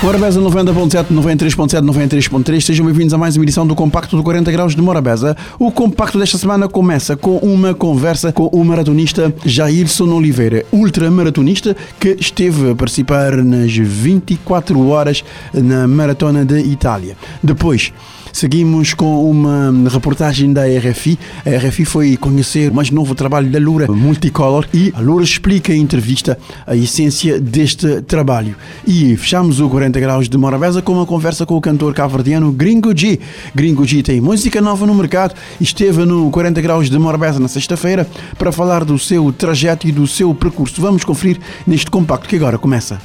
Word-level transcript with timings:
Morabeza 0.00 0.40
90.7, 0.40 1.06
93.7, 1.10 1.82
93.3, 1.82 2.60
sejam 2.60 2.86
bem-vindos 2.86 3.12
a 3.12 3.18
mais 3.18 3.36
uma 3.36 3.44
edição 3.44 3.66
do 3.66 3.74
Compacto 3.74 4.16
do 4.16 4.22
40 4.22 4.52
Graus 4.52 4.76
de 4.76 4.80
Morabeza. 4.80 5.36
O 5.58 5.72
compacto 5.72 6.20
desta 6.20 6.38
semana 6.38 6.68
começa 6.68 7.16
com 7.16 7.36
uma 7.38 7.74
conversa 7.74 8.32
com 8.32 8.46
o 8.46 8.64
maratonista 8.64 9.34
Jailson 9.44 10.08
Oliveira, 10.14 10.64
ultramaratonista 10.70 11.76
que 11.98 12.16
esteve 12.20 12.70
a 12.70 12.76
participar 12.76 13.38
nas 13.38 13.76
24 13.76 14.86
horas 14.86 15.24
na 15.52 15.88
Maratona 15.88 16.44
de 16.44 16.60
Itália. 16.60 17.16
Depois, 17.42 17.92
Seguimos 18.32 18.94
com 18.94 19.28
uma 19.30 19.88
reportagem 19.88 20.52
da 20.52 20.62
RFI. 20.64 21.18
A 21.44 21.68
RFI 21.68 21.84
foi 21.84 22.16
conhecer 22.16 22.70
o 22.70 22.74
mais 22.74 22.90
novo 22.90 23.14
trabalho 23.14 23.48
da 23.50 23.58
Lura 23.58 23.86
Multicolor 23.90 24.66
e 24.72 24.92
a 24.94 25.00
Lura 25.00 25.24
explica 25.24 25.72
em 25.72 25.80
entrevista 25.80 26.38
a 26.66 26.76
essência 26.76 27.40
deste 27.40 28.02
trabalho. 28.02 28.56
E 28.86 29.16
fechamos 29.16 29.60
o 29.60 29.68
40 29.68 30.00
Graus 30.00 30.28
de 30.28 30.36
Morabeza 30.36 30.82
com 30.82 30.92
uma 30.92 31.06
conversa 31.06 31.46
com 31.46 31.56
o 31.56 31.60
cantor 31.60 31.94
caverdiano 31.94 32.52
Gringo 32.52 32.96
G. 32.96 33.18
Gringo 33.54 33.86
G 33.86 34.02
tem 34.02 34.20
música 34.20 34.60
nova 34.60 34.86
no 34.86 34.94
mercado 34.94 35.34
e 35.60 35.64
esteve 35.64 36.04
no 36.04 36.30
40 36.30 36.60
Graus 36.60 36.90
de 36.90 36.98
Morabeza 36.98 37.40
na 37.40 37.48
sexta-feira 37.48 38.08
para 38.38 38.52
falar 38.52 38.84
do 38.84 38.98
seu 38.98 39.32
trajeto 39.32 39.88
e 39.88 39.92
do 39.92 40.06
seu 40.06 40.34
percurso. 40.34 40.80
Vamos 40.80 41.04
conferir 41.04 41.38
neste 41.66 41.90
compacto 41.90 42.28
que 42.28 42.36
agora 42.36 42.58
começa. 42.58 43.00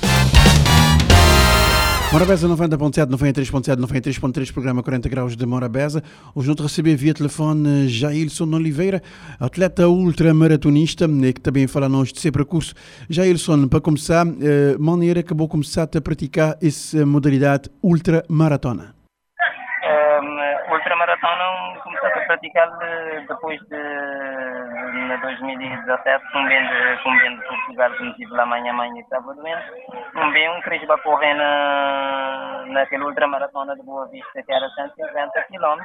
Morabeza 2.14 2.48
90.7, 2.48 3.10
93.7, 3.10 3.76
93.3, 3.76 4.54
programa 4.54 4.84
40 4.84 5.10
graus 5.10 5.36
de 5.36 5.48
Morabeza. 5.48 6.04
Hoje 6.36 6.48
não 6.48 6.54
te 6.54 6.62
receber 6.62 6.96
via 6.96 7.12
telefone 7.12 7.88
Jailson 7.88 8.46
Oliveira, 8.54 9.02
atleta 9.40 9.88
ultramaratonista, 9.88 11.08
que 11.08 11.42
também 11.42 11.66
fala 11.66 11.90
nós 11.90 12.14
de 12.14 12.20
seu 12.20 12.32
percurso. 12.32 12.76
Jailson, 13.10 13.68
para 13.68 13.82
começar, 13.82 14.28
eh, 14.28 14.78
maneira 14.78 15.24
que 15.24 15.34
vou 15.34 15.50
começar 15.50 15.90
a 15.98 16.02
praticar 16.02 16.56
essa 16.62 17.04
modalidade 17.04 17.68
ultramaratona? 17.82 18.94
Um, 19.84 20.72
ultramaratona 20.72 21.13
comecei 21.84 22.10
a 22.10 22.26
praticar 22.26 22.70
depois 23.28 23.60
de 23.68 24.44
na 25.08 25.18
2017, 25.18 26.38
um 26.38 26.48
bem 26.48 26.68
de, 26.68 27.08
um 27.08 27.18
bem 27.18 27.38
de 27.38 27.48
Portugal 27.48 27.92
que 27.92 28.04
me 28.04 28.14
tive 28.14 28.32
lá 28.34 28.44
amanhã, 28.44 28.72
amanhã 28.72 29.02
estava 29.02 29.34
doente. 29.34 29.72
Um 30.16 30.32
bem, 30.32 30.50
um 30.50 30.62
queria 30.62 30.86
para 30.88 31.02
correr 31.02 31.34
na, 31.34 32.64
naquele 32.68 33.04
ultramaratona 33.04 33.76
de 33.76 33.84
Boa 33.84 34.08
Vista, 34.08 34.42
que 34.42 34.54
era 34.54 34.68
150 34.70 35.44
km. 35.44 35.82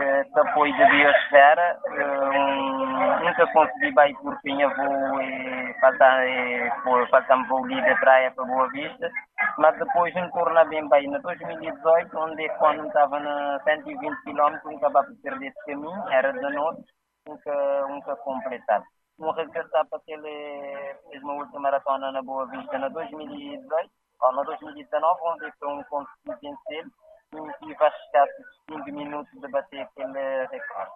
Eh, 0.00 0.24
depois 0.34 0.74
de 0.76 0.84
biosfera, 0.86 1.78
eh, 1.86 2.38
um, 2.38 3.24
nunca 3.24 3.46
consegui 3.52 3.88
ir 3.88 4.14
por 4.22 4.36
fim, 4.40 4.58
vou 4.64 5.22
e 5.22 5.74
faltar, 5.80 6.26
e, 6.26 6.72
faltar 7.10 7.46
voo 7.46 7.64
ali 7.64 7.80
da 7.80 7.94
praia 7.96 8.30
para 8.32 8.44
Boa 8.44 8.68
Vista. 8.70 9.10
Mas 9.58 9.78
depois 9.78 10.14
me 10.14 10.30
torna 10.32 10.64
bem 10.64 10.88
bem. 10.88 11.08
Na 11.10 11.18
2018, 11.18 12.18
onde 12.18 12.48
quando 12.58 12.86
estava 12.86 13.20
na 13.20 13.60
120 13.64 14.22
km, 14.24 14.63
nunca 14.64 14.90
para 14.90 15.06
perder 15.22 15.48
esse 15.48 15.64
caminho, 15.64 16.08
era 16.10 16.32
de 16.32 16.40
noite 16.40 16.94
nunca, 17.26 17.86
nunca 17.88 18.16
completado. 18.16 18.84
Um 19.18 19.30
regressar 19.30 19.86
para 19.86 19.98
aquele, 19.98 20.94
fez 21.08 21.22
uma 21.22 21.34
última 21.34 21.60
maratona 21.60 22.10
na 22.10 22.22
Boa 22.22 22.46
Vista 22.46 22.78
na 22.78 22.88
2018, 22.88 23.90
ou 24.20 24.32
na 24.32 24.42
2019, 24.42 25.20
onde 25.24 25.52
foi 25.58 25.68
um 25.68 25.84
consegui 25.84 26.40
vencer 26.40 26.86
e 27.34 27.72
a 27.72 27.90
chegar 27.90 28.24
a 28.24 28.72
5 28.72 28.92
minutos 28.92 29.40
de 29.40 29.48
bater 29.48 29.80
aquele 29.80 30.46
recorde. 30.46 30.92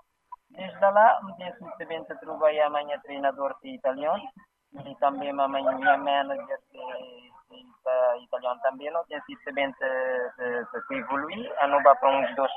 Desde 0.51 0.81
lá, 0.81 1.21
me 1.25 1.37
tenho 1.37 1.57
subsequentemente 1.59 2.21
trabalhar 2.21 2.67
amanhã 2.67 2.99
treinador 3.01 3.57
de 3.63 3.75
italiano 3.75 4.23
e 4.73 4.95
também 4.97 5.31
amanhã 5.31 5.73
minha 5.73 5.99
manager 5.99 6.59
de, 6.73 7.33
de 7.51 8.25
italiano 8.25 8.61
também, 8.63 8.91
não 8.91 9.05
tenho 9.05 9.21
subsequentemente 9.25 9.79
de, 9.79 10.97
evoluir, 10.97 11.53
a 11.59 11.67
não 11.67 11.83
para 11.83 12.11
uns 12.11 12.35
dois, 12.35 12.53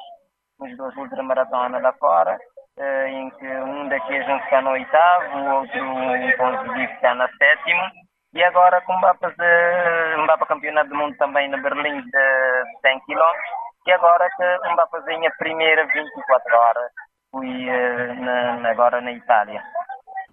uns 0.62 0.78
dois 0.78 0.96
ultramaratonas 0.96 1.82
lá 1.82 1.94
fora 1.94 2.38
uh, 2.78 3.08
em 3.08 3.30
que 3.32 3.48
um 3.48 3.90
daqueles 3.90 4.26
vão 4.28 4.40
ficar 4.42 4.62
no 4.62 4.72
oitavo, 4.72 5.38
o 5.38 5.56
outro 5.60 6.38
conseguir 6.38 6.88
ficar 6.96 7.16
na 7.16 7.28
sétimo. 7.28 7.82
E 8.34 8.44
agora, 8.44 8.82
fazer 9.20 10.16
vai 10.26 10.38
para 10.38 10.44
o 10.44 10.48
Campeonato 10.48 10.90
do 10.90 10.96
Mundo 10.96 11.18
também 11.18 11.50
na 11.50 11.58
Berlim 11.58 12.02
de 12.02 12.64
100 12.82 13.00
km, 13.02 13.22
e 13.88 13.92
agora 13.92 14.30
que 14.38 14.76
vai 14.76 14.88
fazer 14.90 15.28
a 15.28 15.32
primeira 15.38 15.86
24 15.86 16.58
horas, 16.58 16.92
fui 17.32 17.70
uh, 17.70 18.22
na, 18.22 18.70
agora 18.70 19.02
na 19.02 19.12
Itália. 19.12 19.62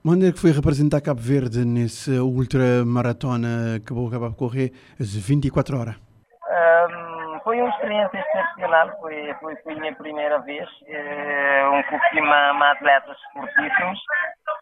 Maneira 0.04 0.32
que 0.32 0.40
foi 0.40 0.52
representar 0.52 1.00
Cabo 1.00 1.20
Verde 1.20 1.64
nesse 1.64 2.20
ultramaratona 2.20 3.80
que 3.84 3.92
acabar 4.06 4.30
de 4.30 4.36
correr 4.36 4.72
as 5.00 5.12
24 5.12 5.76
horas? 5.76 5.96
Um, 5.96 7.07
foi 7.48 7.62
uma 7.62 7.70
experiência 7.70 8.18
excepcional, 8.18 8.90
foi, 9.00 9.34
foi, 9.40 9.56
foi 9.62 9.74
minha 9.76 9.94
primeira 9.94 10.38
vez, 10.40 10.68
eh, 10.86 11.66
um 11.72 11.82
pouquinho 11.84 12.24
de 12.26 12.62
atletas 12.62 13.16
esportíssimos, 13.16 13.98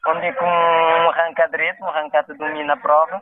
onde 0.07 0.33
com 0.35 0.45
um 0.45 1.11
arranca 1.11 1.49
direito, 1.49 1.83
um 1.83 1.89
arrancada 1.89 2.33
domina 2.35 2.75
a 2.75 2.77
prova, 2.77 3.21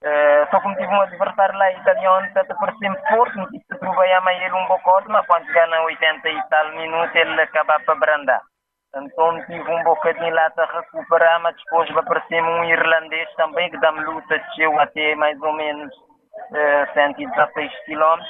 Uh, 0.00 0.46
só 0.52 0.60
como 0.60 0.76
tive 0.76 0.86
um 0.86 1.00
adversário 1.00 1.58
lá 1.58 1.72
italiano, 1.72 2.28
tanto 2.32 2.54
parecia 2.54 2.94
forte, 3.08 3.36
não 3.36 3.46
tive 3.46 3.64
que 3.68 3.78
trabalhar 3.80 4.22
ele 4.32 4.54
um 4.54 4.68
bocado, 4.68 5.10
mas 5.10 5.26
quando 5.26 5.44
ganha 5.46 5.82
80 5.82 6.28
e 6.28 6.42
tal 6.48 6.70
minutos, 6.70 7.16
ele 7.16 7.42
acaba 7.42 7.80
para 7.80 7.96
brandar. 7.96 8.40
Então 8.94 9.44
tive 9.46 9.68
um 9.68 9.82
bocadinho 9.82 10.32
lá 10.32 10.50
para 10.50 10.66
recuperar, 10.66 11.40
mas 11.40 11.56
depois 11.56 11.90
apareceu 11.96 12.44
um 12.44 12.62
irlandês 12.62 13.28
também, 13.34 13.68
que 13.72 13.80
dá-me 13.80 14.04
luta, 14.04 14.38
desceu 14.38 14.78
até 14.78 15.16
mais 15.16 15.36
ou 15.42 15.52
menos 15.54 15.92
uh, 15.92 16.94
116 16.94 17.72
km 17.86 18.22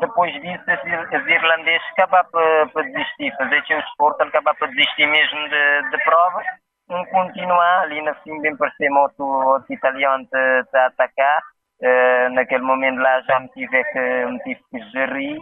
depois 0.00 0.32
disso, 0.40 0.64
os 0.64 1.26
irlandeses 1.26 1.86
acabaram 1.92 2.28
por, 2.30 2.70
por 2.72 2.82
desistir, 2.84 3.34
fazer 3.36 3.62
o 3.70 3.78
esporte, 3.80 4.22
acabaram 4.22 4.58
por 4.58 4.68
desistir 4.68 5.06
mesmo 5.06 5.48
de, 5.48 5.90
de 5.90 6.04
prova. 6.04 6.42
Um 6.88 7.04
continuar 7.06 7.82
ali 7.82 8.00
na 8.02 8.14
fim, 8.16 8.40
bem 8.40 8.56
parecer 8.56 8.90
outro, 8.92 9.24
outro 9.24 9.72
italiano 9.72 10.26
a 10.32 10.86
atacar. 10.86 11.42
Uh, 11.82 12.32
naquele 12.32 12.62
momento 12.62 13.00
lá 13.00 13.20
já 13.22 13.40
me 13.40 13.48
tive 13.50 13.84
que, 13.84 14.26
me 14.26 14.38
tive 14.44 14.60
que 14.70 14.80
gerir, 14.90 15.40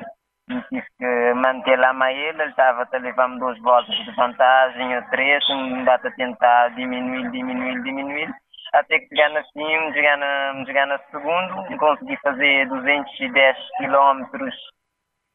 me 0.49 0.63
tive 0.63 0.87
que 0.99 1.35
manter 1.35 1.79
lá 1.79 1.93
mais 1.93 2.17
ele. 2.17 2.43
Ele 2.43 2.51
estava 2.51 2.89
a 2.91 2.99
levar-me 2.99 3.39
duas 3.39 3.59
voltas 3.61 3.95
de 3.95 4.11
vantagem, 4.17 4.97
ou 4.97 5.03
três, 5.11 5.45
me 5.51 5.89
a 5.89 5.99
tentar 5.99 6.69
diminuir, 6.71 7.31
diminuir, 7.31 7.83
diminuir 7.83 8.35
até 8.75 8.99
que 8.99 9.09
chegar 9.09 9.31
na 9.31 9.43
cima, 9.45 9.93
chegar 9.93 10.17
na, 10.19 10.65
chegar 10.67 10.87
na 10.87 10.99
segundo, 11.11 11.79
consegui 11.79 12.17
fazer 12.23 12.69
210 12.69 13.57
km 13.79 14.49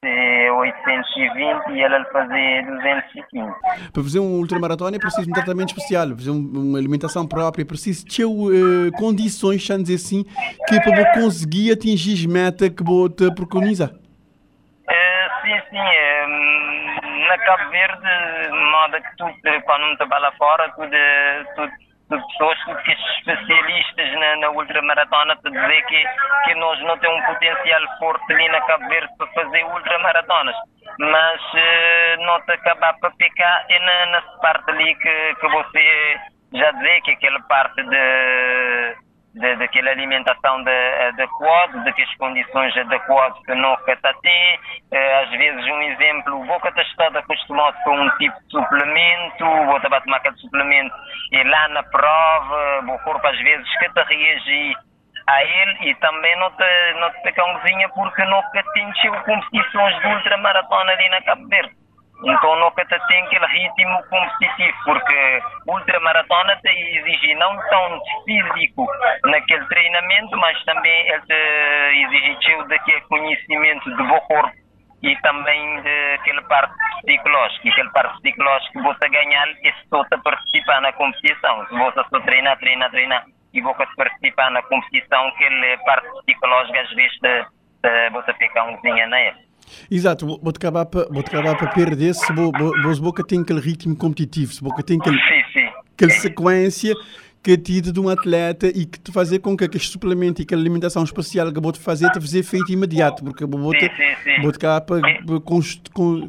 de 0.04 0.50
820 0.52 1.72
e 1.72 1.82
ele 1.82 2.06
fazer 2.06 2.66
215. 2.66 3.92
Para 3.92 4.04
fazer 4.04 4.20
um 4.20 4.40
ultramaratona 4.40 4.96
é 4.96 5.00
preciso 5.00 5.30
um 5.30 5.34
tratamento 5.34 5.70
especial, 5.70 6.10
fazer 6.10 6.32
uma 6.32 6.78
alimentação 6.78 7.28
própria, 7.28 7.64
é 7.64 7.66
preciso 7.66 8.06
ter 8.06 8.26
uh, 8.26 8.92
condições, 8.98 9.66
vamos 9.68 9.84
dizer 9.84 9.96
assim, 9.96 10.24
que 10.68 10.82
para 10.82 11.14
conseguir 11.14 11.72
atingir 11.72 12.14
as 12.14 12.26
metas 12.26 12.70
que 12.70 12.84
vou 12.84 13.10
te 13.10 13.34
preconizar. 13.34 13.90
Uh, 13.90 15.28
sim, 15.42 15.60
sim. 15.70 15.78
Uh, 15.78 17.28
na 17.28 17.38
Cabo 17.40 17.70
Verde, 17.70 18.50
moda 18.72 19.02
que 19.02 19.18
tu, 19.18 19.26
quando 19.66 19.88
me 19.88 19.98
trabalha 19.98 20.32
fora, 20.38 20.70
tudo, 20.72 20.96
tudo 21.56 21.89
de 22.10 22.28
pessoas 22.28 22.58
que 22.84 22.92
especialistas 22.92 24.14
na, 24.20 24.36
na 24.38 24.50
ultramaratona 24.50 25.36
para 25.38 25.52
dizer 25.52 25.86
que, 25.86 26.04
que 26.46 26.56
nós 26.56 26.80
não 26.82 26.98
temos 26.98 27.20
um 27.22 27.26
potencial 27.26 27.82
forte 28.00 28.34
ali 28.34 28.50
na 28.50 28.62
Cabo 28.62 28.88
Verde 28.90 29.10
para 29.18 29.28
fazer 29.28 29.64
ultramaratonas. 29.66 30.56
Mas 30.98 31.42
uh, 31.54 32.26
não 32.26 32.42
te 32.42 32.52
acabar 32.54 32.98
para 33.00 33.12
pecar 33.12 33.66
é 33.70 33.80
na, 33.80 34.06
na 34.08 34.22
parte 34.42 34.72
ali 34.72 34.96
que, 34.96 35.36
que 35.36 35.48
você 35.48 36.20
já 36.54 36.72
dizer 36.72 37.02
que 37.02 37.12
aquela 37.12 37.40
parte 37.42 37.84
de 37.84 38.96
daquela 39.36 39.92
alimentação 39.92 40.64
de, 40.64 41.08
adequada, 41.08 41.80
daquelas 41.84 42.16
condições 42.16 42.76
adequadas 42.78 43.38
que 43.46 43.56
não 43.56 43.76
que 43.78 43.92
tem. 44.22 44.60
Eh, 44.92 45.24
às 45.24 45.30
vezes, 45.30 45.66
um 45.66 45.82
exemplo, 45.84 46.46
vou 46.46 46.60
que 46.60 46.68
está 46.82 47.08
acostumado 47.08 47.78
com 47.84 47.92
um 47.92 48.10
tipo 48.18 48.36
de 48.40 48.52
suplemento, 48.52 49.46
vou 49.46 49.78
estar 49.78 50.02
tomar 50.02 50.18
aquele 50.18 50.38
suplemento 50.38 50.96
e 51.32 51.44
lá 51.44 51.68
na 51.70 51.84
prova, 51.84 52.82
o 52.88 53.00
corpo 53.04 53.28
às 53.28 53.38
vezes 53.40 53.68
que 53.78 53.90
te 53.90 54.04
reagir 54.04 54.76
a 55.28 55.44
ele 55.44 55.90
e 55.90 55.96
também 55.96 56.36
não 56.38 56.50
te, 56.52 56.94
não 57.00 57.12
te 57.12 57.32
cãozinha 57.34 57.88
porque 57.90 58.24
não 58.26 58.40
atingiu 58.40 59.14
competições 59.24 60.00
de 60.00 60.08
ultramaratona 60.08 60.92
ali 60.92 61.10
na 61.10 61.22
Cabo 61.22 61.48
Verde. 61.48 61.76
Então 62.22 62.56
nunca 62.60 62.86
tem 62.86 63.24
aquele 63.24 63.46
ritmo 63.46 64.04
competitivo, 64.10 64.78
porque 64.84 65.42
ultramaratona 65.68 66.56
te 66.58 66.70
exige 66.70 67.34
não 67.36 67.58
tão 67.70 68.00
físico 68.26 68.86
naquele 69.26 69.66
treinamento, 69.68 70.38
mas 70.38 70.62
também 70.66 71.08
ele 71.10 71.22
te 71.22 72.52
exige 72.52 72.68
daquele 72.68 73.02
conhecimento 73.02 73.90
do 73.96 74.04
bom 74.04 74.20
corpo 74.22 74.52
e 75.02 75.16
também 75.22 75.82
de 75.82 76.14
aquele 76.16 76.42
parte 76.44 76.74
psicológico. 77.06 77.68
E 77.68 77.72
aquele 77.72 77.90
parte 77.92 78.22
psicológico 78.22 78.74
que 78.74 78.82
você 78.82 79.10
ganhar 79.10 79.48
e 79.64 79.72
se 79.72 79.90
você 79.90 80.18
participar 80.18 80.82
na 80.82 80.92
competição. 80.92 81.68
Se 81.68 81.78
você 81.78 82.04
só 82.10 82.20
treinar, 82.22 82.58
treinar, 82.60 82.92
treinar 82.92 83.26
e 83.54 83.62
você 83.62 83.86
participar 83.96 84.52
na 84.52 84.62
competição, 84.64 85.28
aquele 85.30 85.78
parte 85.86 86.08
psicológica 86.26 86.82
às 86.82 86.90
vezes 86.92 87.18
de, 87.22 87.46
de 87.84 88.10
você 88.10 88.34
ficar 88.34 88.66
um 88.66 88.78
zinha 88.82 89.08
na 89.08 89.20
época. 89.20 89.49
Exato, 89.90 90.26
vou 90.26 90.40
acabar 90.50 90.86
para 90.86 91.06
vou 91.10 91.22
acabar 91.22 91.56
para 91.58 91.68
perder 91.72 92.14
se 92.14 92.34
você 92.34 93.02
boca 93.02 93.24
tem 93.26 93.42
aquele 93.42 93.60
ritmo 93.60 93.96
competitivo, 93.96 94.54
se 94.54 94.64
boca 94.64 94.84
tem 94.84 95.00
aquele, 95.00 95.18
sim, 95.18 95.44
sim. 95.54 95.70
aquela 95.94 96.12
sequência 96.12 96.94
que 97.42 97.58
tido 97.58 97.94
de 97.94 98.00
um 98.00 98.10
atleta 98.10 98.68
e 98.68 98.86
que 98.86 99.00
te 99.00 99.12
fazer 99.12 99.40
com 99.40 99.56
que 99.56 99.64
aquele 99.64 99.84
suplemento 99.84 100.42
e 100.42 100.44
aquela 100.44 100.62
alimentação 100.62 101.04
especial 101.04 101.52
que 101.54 101.60
vou 101.60 101.72
te 101.72 101.80
fazer 101.80 102.12
te 102.12 102.20
fazer 102.20 102.40
efeito 102.40 102.72
imediato, 102.72 103.24
porque 103.24 103.46
vou 103.46 103.72
te, 103.72 103.90
vou 104.42 104.52
te 104.52 104.60
cá 104.60 104.82
para 104.82 105.00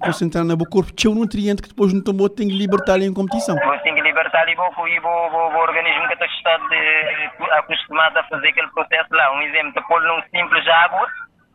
concentrar 0.00 0.44
no 0.44 0.56
corpo 0.66 0.92
teu 0.92 1.14
nutriente 1.14 1.62
que 1.62 1.68
depois 1.68 1.92
no 1.92 2.02
teu 2.02 2.14
tem 2.28 2.48
que 2.48 2.54
libertar 2.54 3.00
em 3.00 3.12
competição. 3.12 3.56
Tem 3.82 3.94
que 3.94 4.02
libertar 4.02 4.48
e 4.48 4.54
vou 4.54 4.68
e 4.86 5.00
vou, 5.00 5.30
vou, 5.30 5.50
vou 5.50 5.62
organismo 5.62 6.06
que 6.06 6.14
está 6.14 6.26
acostumado 7.58 8.16
a 8.16 8.24
fazer 8.24 8.48
aquele 8.48 8.68
processo 8.68 9.08
lá. 9.10 9.36
Um 9.36 9.42
exemplo, 9.42 9.72
te 9.72 9.88
pôr 9.88 10.00
num 10.02 10.22
simples 10.30 10.66
água 10.68 11.08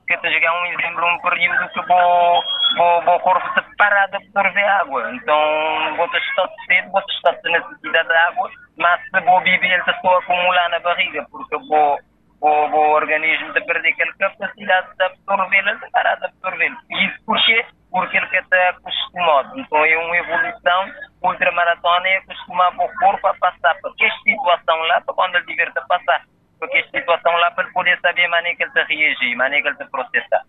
que 0.08 0.18
te 0.18 0.30
chegar 0.30 0.54
um 0.54 0.66
exemplo, 0.66 1.06
um 1.06 1.20
período 1.20 1.70
que 1.70 1.82
vou, 1.88 2.44
vou, 2.78 3.20
corpo 3.20 3.48
te 3.54 3.76
parar 3.78 4.08
de 4.08 4.18
absorver 4.18 4.64
água. 4.64 5.12
Então, 5.14 5.96
vou 5.98 6.06
estar 6.06 6.50
cedo, 6.68 6.92
vou 6.92 7.02
estar 7.02 7.34
necessidade 7.44 8.08
de 8.08 8.16
água, 8.16 8.52
mas 8.78 9.02
se 9.02 9.20
vou 9.22 9.42
beber, 9.42 9.72
ele 9.72 9.84
estou 9.88 10.16
a 10.16 10.20
acumular 10.20 10.70
na 10.70 10.80
barriga, 10.80 11.26
porque 11.32 11.58
vou, 11.68 12.00
vou, 12.40 12.70
o 12.70 12.90
organismo 12.92 13.54
de 13.54 13.62
perder 13.62 13.94
aquela 13.94 14.14
capacidade 14.14 14.88
de 14.96 15.04
absorver, 15.04 15.58
ele 15.58 15.72
está 15.72 15.88
parar 15.92 16.16
de 16.16 16.26
absorver. 16.26 16.72
E 16.92 17.06
isso 17.06 17.26
porquê? 17.26 17.66
Porque 17.92 18.18
ele 18.18 18.26
está 18.26 18.70
acostumado. 18.70 19.60
Então, 19.60 19.86
é 19.86 19.98
uma 19.98 20.18
evolução. 20.18 20.92
Ultramaratona 21.24 22.08
é 22.08 22.18
acostumar 22.18 22.74
o 22.78 23.00
corpo 23.00 23.28
a 23.28 23.34
passar 23.36 23.76
por 23.82 23.92
esta 24.00 24.24
situação 24.24 24.78
lá, 24.84 25.02
para 25.02 25.16
quando 25.16 25.36
ele 25.36 25.46
tiver 25.46 25.72
de 25.72 25.88
passar 25.88 26.22
porque 26.60 26.78
esta 26.78 27.00
situação 27.00 27.32
lá 27.38 27.52
para 27.52 27.68
poder 27.72 28.00
saber 28.02 28.28
maneira 28.28 28.58
que 28.58 28.64
ele 28.64 28.70
está 28.70 28.84
reagir, 28.84 29.36
maneira 29.36 29.64
que 29.64 29.68
ele 29.70 29.76
está 29.76 29.86
processar. 29.86 30.44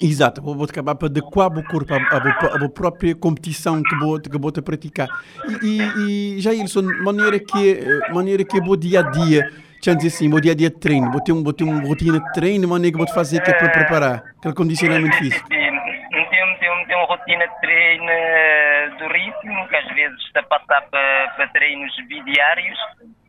Exato, 0.00 0.42
vou 0.42 0.64
acabar 0.64 0.94
para 0.94 1.08
adequar 1.08 1.48
o 1.48 1.64
corpo 1.64 1.92
à, 1.92 1.96
à, 1.96 2.68
própria 2.68 3.14
competição 3.16 3.82
que 3.82 3.96
vou, 3.96 4.20
que 4.20 4.38
vou 4.38 4.52
praticar. 4.52 5.08
E, 5.62 5.80
e, 5.80 6.36
e 6.36 6.40
Jailson, 6.40 6.82
maneira 7.02 7.38
que, 7.40 7.80
maneira 8.12 8.44
que 8.44 8.60
vou 8.60 8.76
dia 8.76 9.00
a 9.00 9.02
dia, 9.10 9.50
dizer 9.80 10.08
assim, 10.08 10.30
vou 10.30 10.40
dia 10.40 10.52
a 10.52 10.54
dia 10.54 10.70
de 10.70 10.78
treino, 10.78 11.10
vou 11.10 11.20
ter, 11.20 11.32
um, 11.32 11.42
vou 11.42 11.52
ter 11.52 11.64
uma 11.64 11.80
rotina 11.80 12.20
de 12.20 12.32
treino, 12.32 12.68
maneira 12.68 12.92
que 12.92 12.98
vou 12.98 13.12
fazer 13.14 13.42
que 13.42 13.50
é 13.50 13.54
para 13.54 13.70
preparar, 13.70 14.22
aquele 14.38 14.54
condicionamento 14.54 15.16
físico. 15.16 15.48
Tem, 15.48 15.70
tem, 16.58 16.86
tem 16.86 16.96
uma 16.96 17.06
rotina 17.06 17.46
de 17.46 17.60
treino 17.60 18.06
eh, 18.08 18.90
do 18.98 19.08
ritmo, 19.08 19.68
que 19.68 19.76
às 19.76 19.94
vezes 19.94 20.18
está 20.26 20.40
a 20.40 20.42
passar 20.44 20.82
para, 20.90 21.32
para 21.36 21.48
treinos 21.48 21.92
bidiários, 22.08 22.78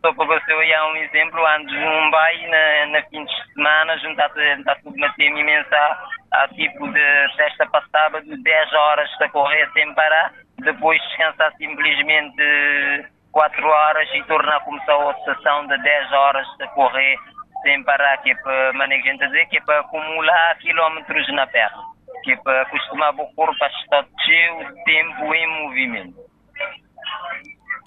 só 0.01 0.13
para 0.13 0.25
você 0.25 0.53
olhar 0.53 0.85
um 0.87 0.95
exemplo, 0.95 1.45
antes 1.45 1.69
de 1.69 1.79
Mumbai, 1.79 2.47
na, 2.47 2.85
na 2.87 3.01
fim 3.09 3.25
de 3.25 3.53
semana, 3.53 3.97
juntar-se 3.99 4.39
a 4.39 4.75
submeter 4.81 5.27
imensa 5.27 5.97
a 6.31 6.47
tipo 6.49 6.87
de 6.91 7.35
sexta 7.35 7.65
passada 7.67 8.21
de 8.21 8.41
10 8.41 8.73
horas 8.73 9.09
a 9.21 9.29
correr 9.29 9.69
sem 9.73 9.93
parar, 9.95 10.33
depois 10.59 11.01
descansar 11.01 11.51
simplesmente 11.57 13.09
4 13.31 13.67
horas 13.67 14.09
e 14.13 14.23
tornar 14.23 14.57
a 14.57 14.61
começar 14.61 14.93
a 14.93 15.13
sessão 15.25 15.67
de 15.67 15.77
10 15.77 16.11
horas 16.13 16.47
a 16.61 16.67
correr 16.67 17.17
sem 17.63 17.83
parar, 17.83 18.17
que 18.19 18.31
é 18.31 18.35
para, 18.35 18.73
maneira 18.73 19.03
gente 19.03 19.25
dizer, 19.25 19.47
que 19.47 19.57
é 19.57 19.61
para 19.61 19.81
acumular 19.81 20.57
quilómetros 20.59 21.27
na 21.33 21.45
perna, 21.47 21.83
que 22.23 22.31
é 22.31 22.37
para 22.37 22.61
acostumar 22.61 23.13
o 23.15 23.35
corpo 23.35 23.63
a 23.63 23.67
estar 23.67 24.05
cheio, 24.23 24.83
tempo 24.85 25.33
em 25.33 25.63
movimento. 25.63 26.29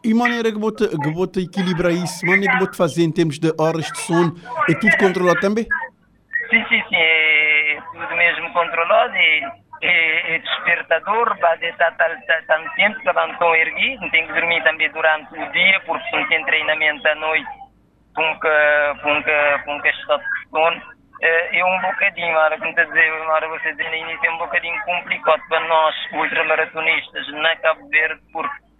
E 0.05 0.13
maneira 0.15 0.51
que 0.51 0.59
te, 0.73 0.89
que 0.89 1.27
te 1.29 1.41
equilibrar 1.45 1.93
isso, 1.93 2.27
maneira 2.27 2.59
que 2.59 2.73
te 2.73 2.77
fazer 2.77 3.05
em 3.05 3.13
termos 3.13 3.39
de 3.39 3.53
horas 3.59 3.87
de 3.87 3.99
sono, 3.99 4.35
é 4.69 4.75
tudo 4.75 4.97
controlado 4.99 5.41
também? 5.41 5.65
Sim, 6.51 6.65
sim, 6.69 6.83
sim, 6.89 6.97
é 6.97 7.79
tudo 7.93 8.17
mesmo 8.17 8.53
controlado 8.53 9.17
e 9.17 9.45
é, 9.83 10.35
é 10.35 10.39
despertador, 10.39 11.39
vai 11.39 11.57
estar 11.65 11.93
tanto 11.93 12.75
tempo 12.75 12.99
que 12.99 13.13
não 13.13 13.33
estou 13.33 13.55
erguido, 13.55 14.11
tem 14.11 14.27
que 14.27 14.33
dormir 14.33 14.63
também 14.65 14.91
durante 14.91 15.35
o 15.35 15.53
dia, 15.53 15.81
porque 15.87 16.17
não 16.17 16.29
tem 16.29 16.45
treinamento 16.45 17.07
à 17.09 17.15
noite, 17.15 17.49
que, 19.23 19.65
com 19.65 19.81
que 19.81 19.89
está 19.89 20.17
de 20.17 20.25
sono. 20.51 20.83
É, 21.21 21.59
é 21.59 21.65
um 21.65 21.81
bocadinho, 21.81 22.37
hora 22.37 22.59
que 22.59 22.67
a 22.67 22.85
dizer, 22.85 23.13
hora 23.29 23.49
você 23.49 23.71
dizer 23.73 23.89
no 23.89 23.97
início, 23.97 24.27
é 24.27 24.31
um 24.31 24.39
bocadinho 24.39 24.83
complicado 24.85 25.41
para 25.49 25.61
nós, 25.69 25.95
ultramaratonistas, 26.13 27.29
na 27.35 27.55
Cabo 27.57 27.89
Verde, 27.89 28.21
porque 28.33 28.72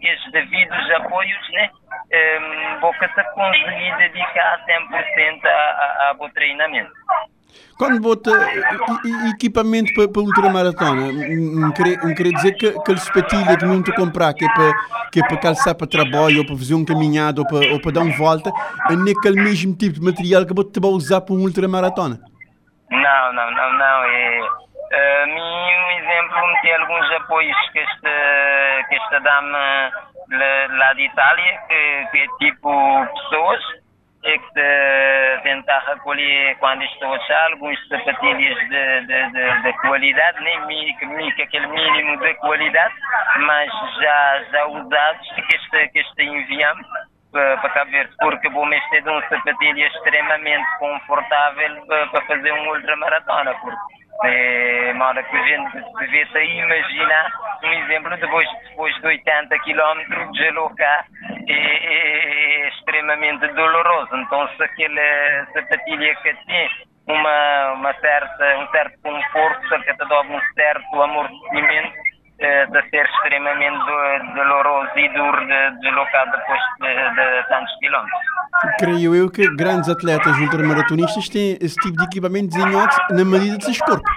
que 0.00 0.14
os 0.14 0.32
devidos 0.32 0.90
apoios, 0.96 1.50
né, 1.52 1.70
um, 2.12 2.80
vou 2.80 2.92
conseguir 3.34 3.96
dedicar 3.98 4.64
100% 4.66 5.44
a, 5.44 5.48
a, 5.48 6.14
ao 6.18 6.28
treinamento. 6.30 6.92
Quando 7.78 8.00
bota 8.00 8.30
equipamento 9.30 9.94
para, 9.94 10.08
para 10.08 10.22
ultramaratona, 10.22 11.12
não 11.12 11.72
queria 11.72 12.32
dizer 12.32 12.52
que 12.54 12.66
aquele 12.66 12.98
sapatilha 12.98 13.56
que 13.56 13.64
não 13.64 13.82
te 13.82 13.92
comprar, 13.94 14.34
que 14.34 14.44
é 14.44 14.48
para, 14.52 14.72
que 15.12 15.20
é 15.20 15.26
para 15.26 15.36
calçar 15.36 15.74
para 15.74 15.86
trabalho, 15.86 16.38
ou 16.38 16.46
para 16.46 16.56
fazer 16.56 16.74
um 16.74 16.84
caminhado, 16.84 17.42
ou 17.42 17.46
para, 17.46 17.72
ou 17.72 17.80
para 17.80 17.92
dar 17.92 18.00
uma 18.00 18.16
volta, 18.16 18.52
é 18.90 18.96
naquele 18.96 19.42
mesmo 19.42 19.76
tipo 19.76 19.94
de 19.94 20.00
material 20.00 20.44
que 20.44 20.52
você 20.52 20.80
vai 20.80 20.90
usar 20.90 21.20
para 21.20 21.34
um 21.34 21.42
ultramaratona? 21.42 22.20
Não, 22.90 23.32
não, 23.32 23.50
não, 23.50 23.72
não. 23.78 24.04
É, 24.04 24.40
uh, 24.92 25.26
mim, 25.26 25.40
um 25.40 25.90
exemplo, 25.98 26.60
tem 26.62 26.74
alguns 26.74 27.12
apoios 27.12 27.70
que 27.72 27.78
esta, 27.78 28.86
que 28.88 28.94
esta 28.94 29.20
dama 29.20 29.92
lá 30.30 30.92
de 30.94 31.02
Itália, 31.02 31.58
que, 31.68 32.06
que 32.10 32.18
é 32.18 32.26
tipo 32.38 33.06
pessoas, 33.14 33.62
é 34.24 34.36
que 34.36 35.42
tentar 35.42 35.78
recolher 35.86 36.56
quando 36.58 36.82
estou 36.82 37.12
a 37.12 37.16
achar 37.16 37.52
alguns 37.52 37.88
sapatilhas 37.88 38.58
de, 38.68 39.00
de, 39.06 39.30
de, 39.30 39.62
de 39.62 39.72
qualidade, 39.80 40.42
nem 40.42 40.66
mínimo, 40.66 41.28
aquele 41.40 41.66
mínimo 41.68 42.18
de 42.18 42.34
qualidade, 42.34 42.94
mas 43.38 43.70
já, 44.00 44.42
já 44.50 44.66
usados 44.66 45.28
que 45.34 45.56
este, 45.56 45.88
que 45.88 45.98
este 46.00 46.22
enviamos 46.24 46.86
para, 47.32 47.56
Cabo 47.70 47.90
Verde, 47.90 48.12
porque 48.20 48.48
vou 48.48 48.66
mexer 48.66 49.02
de 49.02 49.10
um 49.10 49.20
sapatilha 49.28 49.86
extremamente 49.86 50.66
confortável 50.78 51.86
para, 51.86 52.20
fazer 52.22 52.52
um 52.52 52.68
ultramaratona, 52.70 53.54
porque 53.54 53.76
é 54.24 54.92
uma 54.94 55.08
hora 55.08 55.22
que 55.22 55.36
a 55.36 55.46
gente 55.46 55.72
devia 56.00 56.44
imaginar 56.44 57.32
um 57.62 57.72
exemplo 57.72 58.16
depois, 58.16 58.48
depois 58.68 58.94
de 58.96 59.06
80 59.06 59.58
km 59.60 60.32
deslocar 60.32 61.06
é, 61.46 61.52
é, 61.52 62.64
é 62.64 62.68
extremamente 62.68 63.46
doloroso. 63.48 64.16
Então 64.16 64.48
se 64.56 64.62
aquela 64.62 65.46
sapatilha 65.52 66.14
que 66.16 66.34
tem 66.46 66.68
uma, 67.06 67.72
uma 67.74 67.94
certa, 67.94 68.58
um 68.58 68.68
certo 68.70 68.98
conforto, 69.02 69.84
que 69.84 69.94
te 69.94 70.08
dá 70.08 70.20
um 70.22 70.40
certo 70.54 71.02
amortecimento, 71.02 72.08
eh, 72.40 72.66
de 72.66 72.90
ser 72.90 73.04
extremamente 73.04 73.84
doloroso 74.34 74.96
e 74.96 75.08
duro 75.08 75.40
de 75.46 75.80
deslocar 75.80 76.30
depois 76.30 76.60
de, 76.80 77.14
de 77.16 77.48
tantos 77.48 77.74
quilómetros. 77.80 78.38
Creio 78.78 79.14
eu 79.14 79.30
que 79.30 79.42
grandes 79.56 79.88
atletas 79.88 80.38
ultramaratonistas 80.38 81.28
têm 81.28 81.58
esse 81.60 81.74
tipo 81.76 81.96
de 81.96 82.04
equipamento 82.04 82.48
desenhado 82.48 82.94
na 83.10 83.24
medida 83.24 83.58
de 83.58 83.64
seus 83.64 83.78
corpos. 83.78 84.12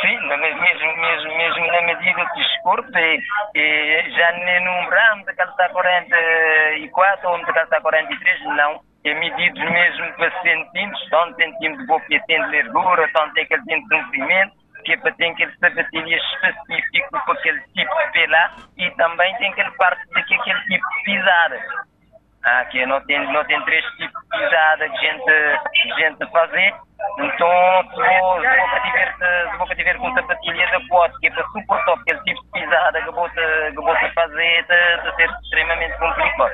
Sim, 0.00 0.18
mesmo, 0.26 0.96
mesmo, 1.00 1.36
mesmo 1.36 1.66
na 1.68 1.82
medida 1.82 2.24
de 2.24 2.34
seus 2.34 2.62
corpos. 2.62 2.94
E, 2.94 3.22
e 3.54 4.11
já 4.22 4.32
nem 4.32 4.64
número 4.64 5.24
de 5.26 5.34
calçar 5.34 5.68
44 5.72 7.28
ou 7.28 7.38
de 7.38 7.52
calçar 7.52 7.82
43, 7.82 8.44
não. 8.56 8.80
É 9.04 9.14
medido 9.14 9.58
mesmo 9.58 10.12
para 10.12 10.30
centímetros, 10.42 11.10
tanto 11.10 11.34
centímetros 11.34 11.80
de 11.80 11.86
boca 11.86 12.06
tem 12.28 12.50
de 12.50 12.62
largura, 12.62 13.10
tanto 13.12 13.34
tem 13.34 13.44
aquele 13.44 13.64
tempo 13.64 13.88
de 13.88 13.96
comprimento 13.96 14.62
que 14.84 14.92
é 14.92 14.96
para 14.96 15.12
ter 15.12 15.30
aquele 15.30 15.52
sapatilha 15.58 16.16
específico 16.16 17.24
para 17.24 17.34
aquele 17.34 17.60
tipo 17.60 17.94
de 17.94 18.12
pela 18.12 18.50
e 18.78 18.90
também 18.92 19.36
tem 19.36 19.50
aquele 19.50 19.70
parte 19.72 20.06
de 20.06 20.22
que 20.24 20.34
aquele 20.34 20.60
tipo 20.60 20.88
de 20.88 21.02
pisada. 21.04 21.58
Ah, 22.44 22.64
que 22.64 22.84
não 22.86 23.00
tem, 23.02 23.32
não 23.32 23.44
tem 23.44 23.60
três 23.64 23.84
tipos 23.96 24.20
de 24.22 24.38
pisada 24.38 24.88
que 24.88 24.96
gente, 24.98 25.96
gente 25.96 26.30
fazer. 26.32 26.74
Então, 27.18 27.48
se 27.90 27.96
vou, 27.96 28.40
se 28.40 28.46
vou 28.46 28.80
tiver, 28.82 29.14
se 29.18 29.58
vou 29.58 29.66
tiver 29.68 29.98
com 29.98 30.14
sapatilha 30.14 30.70
da 30.70 30.80
pote, 30.88 31.18
que 31.20 31.26
é 31.26 31.30
para 31.30 31.44
suportar 31.48 31.92
aquele 31.92 32.20
tipo 32.22 32.42
de 32.42 32.50
pisada 32.52 33.02
que 33.02 33.10
vou, 33.12 33.28
que 33.28 33.74
vou 33.74 33.94
fazer, 34.14 34.66
de, 34.66 35.02
de 35.02 35.16
ser 35.16 35.30
extremamente 35.42 35.98
complicado. 35.98 36.52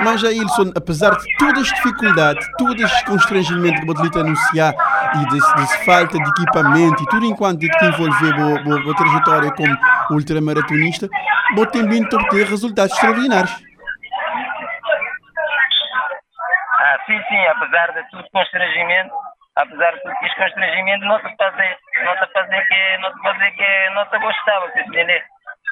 Mas, 0.00 0.24
Ailson, 0.24 0.72
apesar 0.76 1.10
de 1.10 1.36
todas 1.38 1.62
as 1.62 1.68
dificuldades, 1.68 2.46
todo 2.58 2.82
este 2.82 3.04
constrangimento 3.04 3.80
que 3.80 3.86
vou 3.86 4.10
te 4.10 4.18
anunciar 4.18 4.74
e 5.14 5.26
de, 5.28 5.84
falta 5.84 6.18
de 6.18 6.28
equipamento 6.30 7.02
e 7.02 7.06
tudo 7.06 7.24
enquanto 7.26 7.60
que 7.60 7.84
envolver 7.84 8.90
a 8.90 8.94
trajetória 8.96 9.52
como 9.52 9.76
ultramaratonista, 10.10 11.08
vou 11.54 11.66
também 11.66 12.04
obter 12.04 12.46
resultados 12.46 12.92
extraordinários. 12.92 13.69
Ah, 17.30 17.36
sim, 17.36 17.36
sim, 17.36 17.46
apesar 17.46 17.92
de 17.92 18.10
tudo 18.10 18.24
constrangimento, 18.32 19.14
apesar 19.56 19.92
de 19.94 20.02
tudo 20.02 20.14
constrangimento, 20.16 21.04
não 21.04 21.18
te 21.20 21.36
fazer, 21.36 21.78
não 22.04 22.16
te 22.16 22.32
fazer 22.32 22.66
que, 22.66 22.98
não 22.98 23.12
te 23.12 23.22
fazer 23.22 23.50
que 23.52 23.90
não 23.90 24.06
te 24.06 24.18
gostava, 24.18 24.66
você 24.68 24.80
entender? 24.80 25.24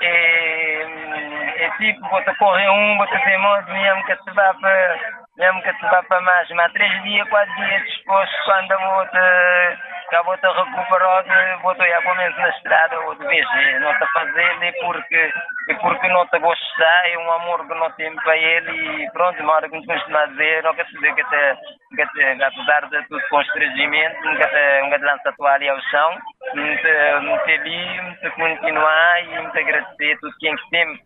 É, 0.03 1.65
é 1.65 1.71
tipo, 1.79 2.09
vou 2.09 2.23
te 2.25 2.35
correr 2.37 2.69
um, 2.71 2.97
vou 2.97 3.07
te 3.07 3.19
dizer, 3.19 3.39
moço, 3.39 3.71
mesmo 3.73 4.05
que 4.07 4.17
te 4.17 4.31
vá 4.33 4.55
para, 4.55 4.99
mesmo 5.39 5.63
que 5.63 5.73
te 5.73 5.83
vá 5.83 6.03
para 6.03 6.21
mais, 6.21 6.49
mas 6.51 6.73
três 6.73 7.03
dias, 7.05 7.29
quatro 7.29 7.55
dias 7.55 7.83
disposto, 7.85 8.35
quando 8.45 8.73
eu 8.73 8.81
vou 8.81 9.07
te, 9.07 9.79
já 10.11 10.23
vou 10.23 10.37
te 10.37 10.47
recuperar, 10.47 11.59
vou 11.63 11.75
te 11.77 11.83
ir 11.83 12.03
começo 12.03 12.41
na 12.41 12.49
estrada, 12.49 12.99
outra 13.01 13.29
vez, 13.29 13.47
não 13.81 13.93
te 13.95 14.07
fazer, 14.13 14.57
é 14.63 14.73
porque, 14.83 15.33
é 15.69 15.75
porque 15.75 16.09
não 16.09 16.27
te 16.27 16.39
gostar, 16.41 17.09
é 17.09 17.19
um 17.19 17.33
amor 17.33 17.67
que 17.69 17.75
não 17.75 17.91
tenho 17.93 18.17
para 18.17 18.37
ele 18.37 19.05
e 19.05 19.11
pronto, 19.13 19.41
uma 19.41 19.55
hora 19.55 19.69
que 19.69 19.77
me 19.77 19.87
costuma 19.87 20.27
dizer, 20.27 20.65
não 20.65 20.75
quer 20.75 20.87
dizer 20.87 21.15
que 21.15 21.25
te, 21.25 21.57
que 21.95 22.07
te, 22.07 22.43
apesar 22.43 22.89
de 22.89 23.09
tudo 23.09 23.23
constrangimento, 23.31 24.21
nunca 24.25 24.49
te, 24.49 24.83
nunca 24.83 24.99
te 24.99 25.05
lança 25.05 25.29
a 25.29 25.33
toalha 25.35 25.73
ao 25.73 25.81
chão, 25.83 26.19
me 26.55 26.77
te, 26.79 27.21
me 27.21 27.39
te 27.45 27.53
ali, 27.53 28.03
me 28.03 28.17
te 28.17 28.31
continuar 28.31 29.23
e 29.23 29.39
me 29.39 29.51
te 29.53 29.59
agradecer 29.61 30.19
tudo 30.19 30.35
quem 30.41 30.57
que 30.57 30.71
tem 30.71 30.99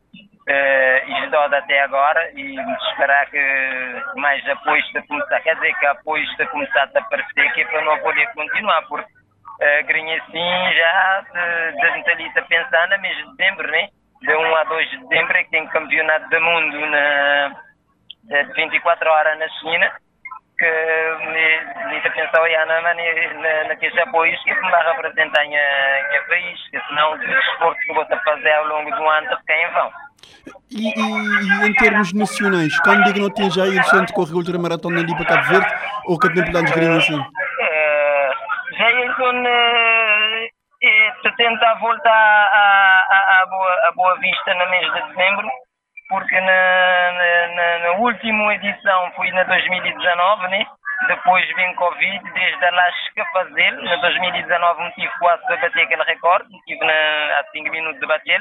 uh, 0.48 1.16
ajudado 1.16 1.56
até 1.56 1.80
agora 1.80 2.30
e 2.34 2.56
esperar 2.90 3.26
que 3.30 4.02
mais 4.16 4.46
apoios 4.48 4.96
a 4.96 5.02
começar, 5.02 5.40
quer 5.40 5.54
dizer 5.56 5.74
que 5.78 5.86
apoios 5.86 6.40
a 6.40 6.46
começar 6.46 6.88
a 6.94 6.98
aparecer 6.98 7.52
que 7.52 7.60
é 7.62 7.64
para 7.66 7.84
não 7.84 7.98
poder 7.98 8.26
continuar, 8.34 8.82
porque 8.88 9.10
uh, 9.10 10.22
assim 10.22 10.74
já 10.74 11.24
de, 11.32 12.02
de 12.02 12.10
ali 12.10 12.32
a 12.36 12.42
pensar 12.42 12.88
no 12.88 13.00
mês 13.00 13.16
de 13.16 13.36
dezembro, 13.36 13.70
né? 13.70 13.88
De 14.20 14.34
1 14.34 14.56
a 14.56 14.64
2 14.64 14.90
de 14.90 14.98
dezembro 15.08 15.36
é 15.36 15.44
que 15.44 15.50
tem 15.50 15.66
campeonato 15.68 16.28
do 16.28 16.40
mundo 16.40 16.86
na, 16.86 17.56
de 18.24 18.52
24 18.54 19.10
horas 19.10 19.38
na 19.38 19.48
China 19.48 19.92
que 20.62 21.26
me, 21.26 21.90
me 21.90 22.00
pensou 22.00 22.48
já 22.48 22.66
na, 22.66 22.80
na, 22.80 22.94
na, 22.94 23.64
naqueles 23.64 23.98
apoios 23.98 24.40
que 24.44 24.54
me 24.54 24.70
em 25.44 26.12
meu 26.12 26.22
país, 26.28 26.70
que 26.70 26.80
senão 26.86 27.12
o 27.14 27.16
esforço 27.16 27.80
que 27.80 27.94
vou 27.94 28.06
fazer 28.06 28.52
ao 28.52 28.66
longo 28.66 28.90
do 28.94 29.08
ano 29.08 29.36
fica 29.38 29.54
em 29.54 29.70
vão. 29.72 29.90
E, 30.70 30.88
e, 30.88 31.64
e, 31.64 31.68
em 31.68 31.74
termos 31.74 32.12
nacionais, 32.12 32.78
quando 32.80 33.04
digo 33.04 33.18
não 33.18 33.30
tem 33.30 33.50
já 33.50 33.66
ele 33.66 33.82
centro 33.84 34.14
corre 34.14 34.32
ultra 34.32 34.58
maratona 34.58 35.00
ali 35.00 35.14
para 35.16 35.26
Cabo 35.26 35.48
Verde 35.48 35.74
ou 36.06 36.18
que 36.18 36.32
tem 36.32 36.50
planos 36.50 36.70
gringos 36.70 37.04
assim? 37.04 37.20
É, 37.60 38.30
já 38.78 38.90
é, 39.48 40.48
é, 40.84 41.12
tenta 41.36 41.74
voltar 41.80 42.08
a, 42.08 43.06
a, 43.10 43.42
a, 43.42 43.46
boa, 43.46 43.88
a 43.88 43.92
Boa 43.92 44.18
Vista 44.20 44.54
no 44.54 44.70
mês 44.70 44.92
de 44.92 45.08
dezembro 45.08 45.48
porque 46.08 46.40
na, 46.40 47.12
na, 47.12 47.78
na 47.78 47.90
última 47.92 48.54
edição 48.54 49.12
foi 49.16 49.30
na 49.32 49.44
2019, 49.44 50.48
né? 50.48 50.66
Depois 51.08 51.46
vem 51.54 51.74
Covid, 51.74 52.32
desde 52.32 52.70
lá 52.70 52.92
cheguei 52.92 53.24
a 53.24 53.32
fazer. 53.32 53.72
Na 53.72 53.96
2019 53.96 54.82
me 54.82 54.92
tive 54.92 55.12
quase 55.18 55.42
a 55.52 55.56
bater 55.56 55.82
aquele 55.82 56.02
recorde, 56.04 56.48
tive 56.66 56.84
na, 56.84 56.92
a 56.92 57.44
5 57.52 57.70
minutos 57.70 58.00
de 58.00 58.06
bater, 58.06 58.40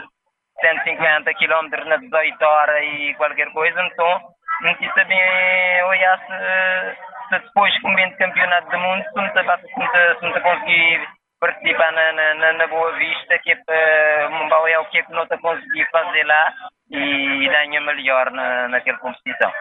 150 0.61 1.33
km 1.33 1.85
na 1.85 1.97
18 1.97 2.41
horas 2.43 2.83
e 2.83 3.13
qualquer 3.15 3.51
coisa, 3.51 3.81
então 3.81 4.21
não 4.61 4.75
quis 4.75 4.93
saber 4.93 5.83
olhar 5.85 6.19
se, 6.19 7.29
se 7.29 7.39
depois 7.39 7.81
com 7.81 7.91
o 7.91 8.17
campeonato 8.17 8.69
do 8.69 8.79
mundo, 8.79 9.03
se 9.03 9.15
não 9.15 9.29
se 9.29 10.25
não 10.25 10.41
conseguir 10.41 11.07
participar 11.41 11.91
na, 11.91 12.35
na, 12.35 12.53
na, 12.53 12.67
Boa 12.67 12.91
Vista, 12.97 13.39
que 13.39 13.51
é 13.51 13.55
para 13.55 14.69
é 14.69 14.79
o 14.79 14.85
que 14.85 14.99
é 14.99 15.03
que 15.03 15.11
não 15.11 15.25
te 15.25 15.35
consegui 15.39 15.83
fazer 15.91 16.23
lá 16.23 16.53
e 16.91 17.49
ganha 17.49 17.81
melhor 17.81 18.31
na, 18.31 18.67
naquela 18.69 18.99
competição. 18.99 19.51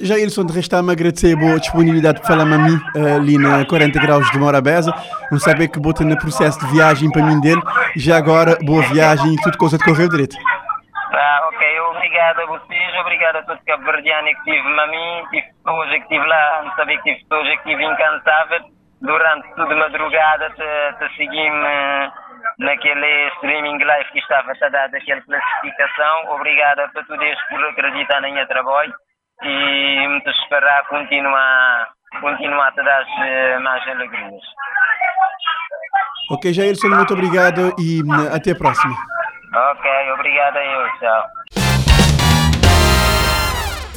Já 0.00 0.18
Ilson, 0.18 0.46
resta-me 0.46 0.92
agradecer 0.92 1.34
a 1.34 1.36
boa 1.36 1.60
disponibilidade 1.60 2.20
para 2.20 2.28
falar 2.28 2.44
a 2.44 2.58
mim 2.58 2.78
ali 3.16 3.36
na 3.36 3.66
40 3.66 4.00
graus 4.00 4.30
de 4.30 4.38
Morabeza. 4.38 4.92
Não 5.30 5.38
saber 5.38 5.68
que 5.68 5.78
bota 5.78 6.04
no 6.04 6.16
processo 6.16 6.58
de 6.60 6.72
viagem 6.72 7.10
para 7.10 7.22
mim 7.22 7.38
dele. 7.40 7.60
Já 7.96 8.16
agora, 8.16 8.56
boa 8.64 8.82
viagem 8.82 9.34
e 9.34 9.42
tudo 9.42 9.58
coisa 9.58 9.76
de 9.76 9.84
correr 9.84 10.08
direito. 10.08 10.36
Ah, 11.12 11.50
ok. 11.52 11.80
Obrigado 11.80 12.40
a 12.40 12.46
vocês, 12.46 12.94
obrigado 13.00 13.36
a 13.36 13.42
todos 13.42 13.60
os 13.60 13.66
cabo-verdianos 13.66 14.32
que 14.38 14.44
tive 14.44 14.80
a 14.80 14.86
mim, 14.86 15.24
tive 15.30 15.46
hoje 15.66 15.90
que 15.90 16.02
estive 16.02 16.26
lá, 16.26 16.62
não 16.64 16.74
sabia 16.76 16.96
que 17.02 17.14
tive 17.14 17.26
hoje 17.34 17.50
que 17.50 17.70
estive 17.70 17.84
incansável. 17.84 18.75
Durante 19.00 19.54
toda 19.54 19.74
a 19.74 19.76
madrugada 19.76 20.50
te, 20.50 20.98
te 20.98 21.16
seguimos 21.16 22.12
naquele 22.58 23.28
streaming 23.34 23.78
live 23.84 24.10
que 24.10 24.18
estava 24.18 24.52
a 24.52 24.68
dar 24.68 24.86
aquela 24.86 25.20
classificação. 25.20 26.32
Obrigado 26.32 26.80
a 26.80 26.88
todos 26.88 27.06
por 27.50 27.64
acreditar 27.66 28.22
no 28.22 28.32
meu 28.32 28.46
trabalho 28.46 28.94
e 29.42 30.08
muito 30.08 30.30
esperar 30.30 30.86
continuar, 30.86 31.88
continuar 32.20 32.68
a 32.68 32.72
te 32.72 32.82
dar 32.82 33.04
eh, 33.26 33.58
mais 33.58 33.86
alegrias. 33.86 34.42
Ok, 36.30 36.52
Jairson, 36.52 36.88
muito 36.88 37.12
obrigado 37.12 37.74
e 37.78 38.02
hum, 38.02 38.34
até 38.34 38.52
a 38.52 38.56
próxima. 38.56 38.94
Ok, 39.54 40.12
obrigado 40.12 40.56
a 40.56 40.64
eu, 40.64 40.98
tchau. 40.98 41.35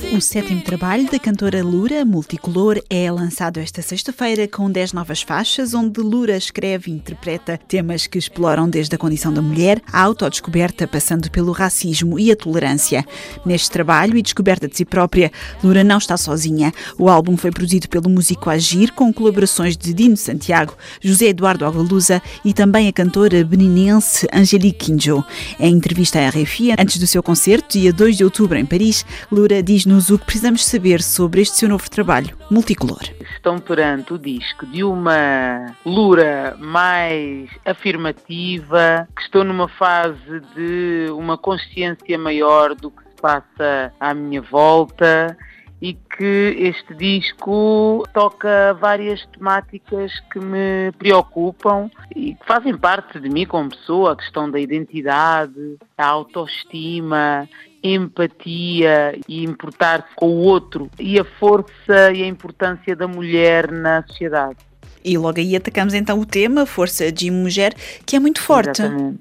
O 0.08 0.20
sétimo 0.20 0.62
trabalho 0.62 1.10
da 1.10 1.20
cantora 1.20 1.64
Lura, 1.64 2.04
Multicolor, 2.04 2.82
é 2.90 3.12
lançado 3.12 3.60
esta 3.60 3.82
sexta-feira 3.82 4.48
com 4.48 4.70
10 4.70 4.92
novas 4.92 5.22
faixas, 5.22 5.76
onde 5.76 6.02
Lura 6.02 6.36
escreve 6.36 6.90
e 6.90 6.96
interpreta 6.96 7.60
temas 7.68 8.08
que 8.08 8.18
exploram 8.18 8.68
desde 8.68 8.96
a 8.96 8.98
condição 8.98 9.32
da 9.32 9.42
mulher, 9.42 9.80
a 9.92 10.02
autodescoberta, 10.02 10.88
passando 10.88 11.30
pelo 11.30 11.52
racismo 11.52 12.18
e 12.20 12.32
a 12.32 12.36
tolerância. 12.36 13.06
Neste 13.46 13.70
trabalho 13.70 14.18
e 14.18 14.22
descoberta 14.24 14.68
de 14.68 14.78
si 14.78 14.84
própria, 14.84 15.32
Lura 15.64 15.84
não 15.84 16.00
está 16.00 16.18
sozinha. 16.18 16.74
O 16.98 17.08
álbum 17.08 17.38
foi 17.38 17.52
produzido 17.52 17.88
pelo 17.88 18.10
músico 18.10 18.50
Agir, 18.50 18.92
com 18.94 19.14
colaborações 19.14 19.78
de 19.78 19.94
Dino 19.94 20.18
Santiago, 20.18 20.76
José 21.00 21.28
Eduardo 21.28 21.66
Agalusa 21.66 22.20
e 22.44 22.52
também 22.52 22.88
a 22.88 22.94
cantora 22.94 23.44
beninense 23.44 24.28
Angelique 24.34 24.86
Quinjo. 24.86 25.24
Em 25.60 25.76
entrevista 25.76 26.20
à 26.20 26.30
RFI, 26.30 26.72
antes 26.80 26.98
do 26.98 27.06
seu 27.06 27.22
concerto, 27.22 27.78
dia 27.78 27.94
2 27.94 28.18
de 28.18 28.24
outubro, 28.24 28.58
em 28.58 28.66
Paris, 28.66 29.06
Lura 29.32 29.62
diz-nos 29.90 30.10
o 30.12 30.20
que 30.20 30.26
precisamos 30.26 30.66
saber 30.66 31.02
sobre 31.02 31.42
este 31.42 31.58
seu 31.58 31.70
novo 31.70 31.90
trabalho, 31.90 32.38
multicolor. 32.52 33.02
Estão 33.34 33.58
perante 33.58 34.14
o 34.14 34.20
disco 34.20 34.68
de 34.68 34.84
uma 34.84 35.76
Lura 35.84 36.56
mais 36.60 37.50
afirmativa, 37.66 39.08
que 39.16 39.22
estou 39.24 39.44
numa 39.44 39.68
fase 39.68 40.42
de 40.56 41.08
uma 41.12 41.38
consciência 41.38 42.18
maior 42.20 42.76
do 42.76 42.92
que 42.92 43.02
se 43.04 43.22
passa 43.22 43.92
à 44.00 44.14
minha 44.14 44.42
volta 44.42 45.36
e 45.82 45.94
que 45.94 46.56
este 46.60 46.94
disco 46.94 48.04
toca 48.14 48.74
várias 48.80 49.26
temáticas 49.28 50.12
que 50.32 50.40
me 50.40 50.92
preocupam 50.98 51.90
e 52.16 52.36
que 52.36 52.46
fazem 52.46 52.78
parte 52.78 53.20
de 53.20 53.30
mim 53.30 53.46
como 53.46 53.70
pessoa, 53.70 54.12
a 54.12 54.16
questão 54.16 54.52
da 54.52 54.60
identidade, 54.60 55.78
a 55.98 56.06
autoestima, 56.06 57.48
empatia 57.84 59.18
e 59.28 59.44
importar-se 59.44 60.14
com 60.16 60.30
o 60.30 60.38
outro 60.38 60.90
e 61.00 61.20
a 61.20 61.24
força 61.24 62.12
e 62.14 62.24
a 62.24 62.28
importância 62.28 62.96
da 62.96 63.08
mulher 63.08 63.72
na 63.72 64.04
sociedade. 64.08 64.58
E 65.04 65.18
logo 65.18 65.40
aí 65.40 65.56
atacamos 65.56 65.94
então 65.94 66.20
o 66.20 66.26
tema 66.26 66.66
Força 66.66 67.12
de 67.12 67.32
Mulher, 67.32 67.74
que 68.06 68.16
é 68.16 68.20
muito 68.20 68.42
forte. 68.42 68.82
Exatamente. 68.82 69.20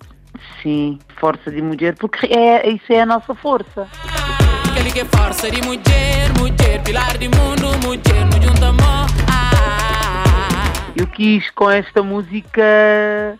Sim, 0.62 0.98
força 1.20 1.50
de 1.50 1.62
mulher, 1.62 1.94
porque 1.96 2.26
é, 2.26 2.68
isso 2.68 2.92
é 2.92 3.00
a 3.00 3.06
nossa 3.06 3.34
força 3.34 3.88
que 4.98 5.00
é 5.00 5.04
força 5.04 5.50
de 5.50 5.60
mulher, 5.62 6.32
mulher, 6.38 6.82
pilar 6.82 7.18
de 7.18 7.28
mundo, 7.28 7.68
mulher, 7.86 8.24
no 8.26 8.38
eu 10.98 11.06
quis 11.06 11.48
com 11.50 11.70
esta 11.70 12.02
música 12.02 12.60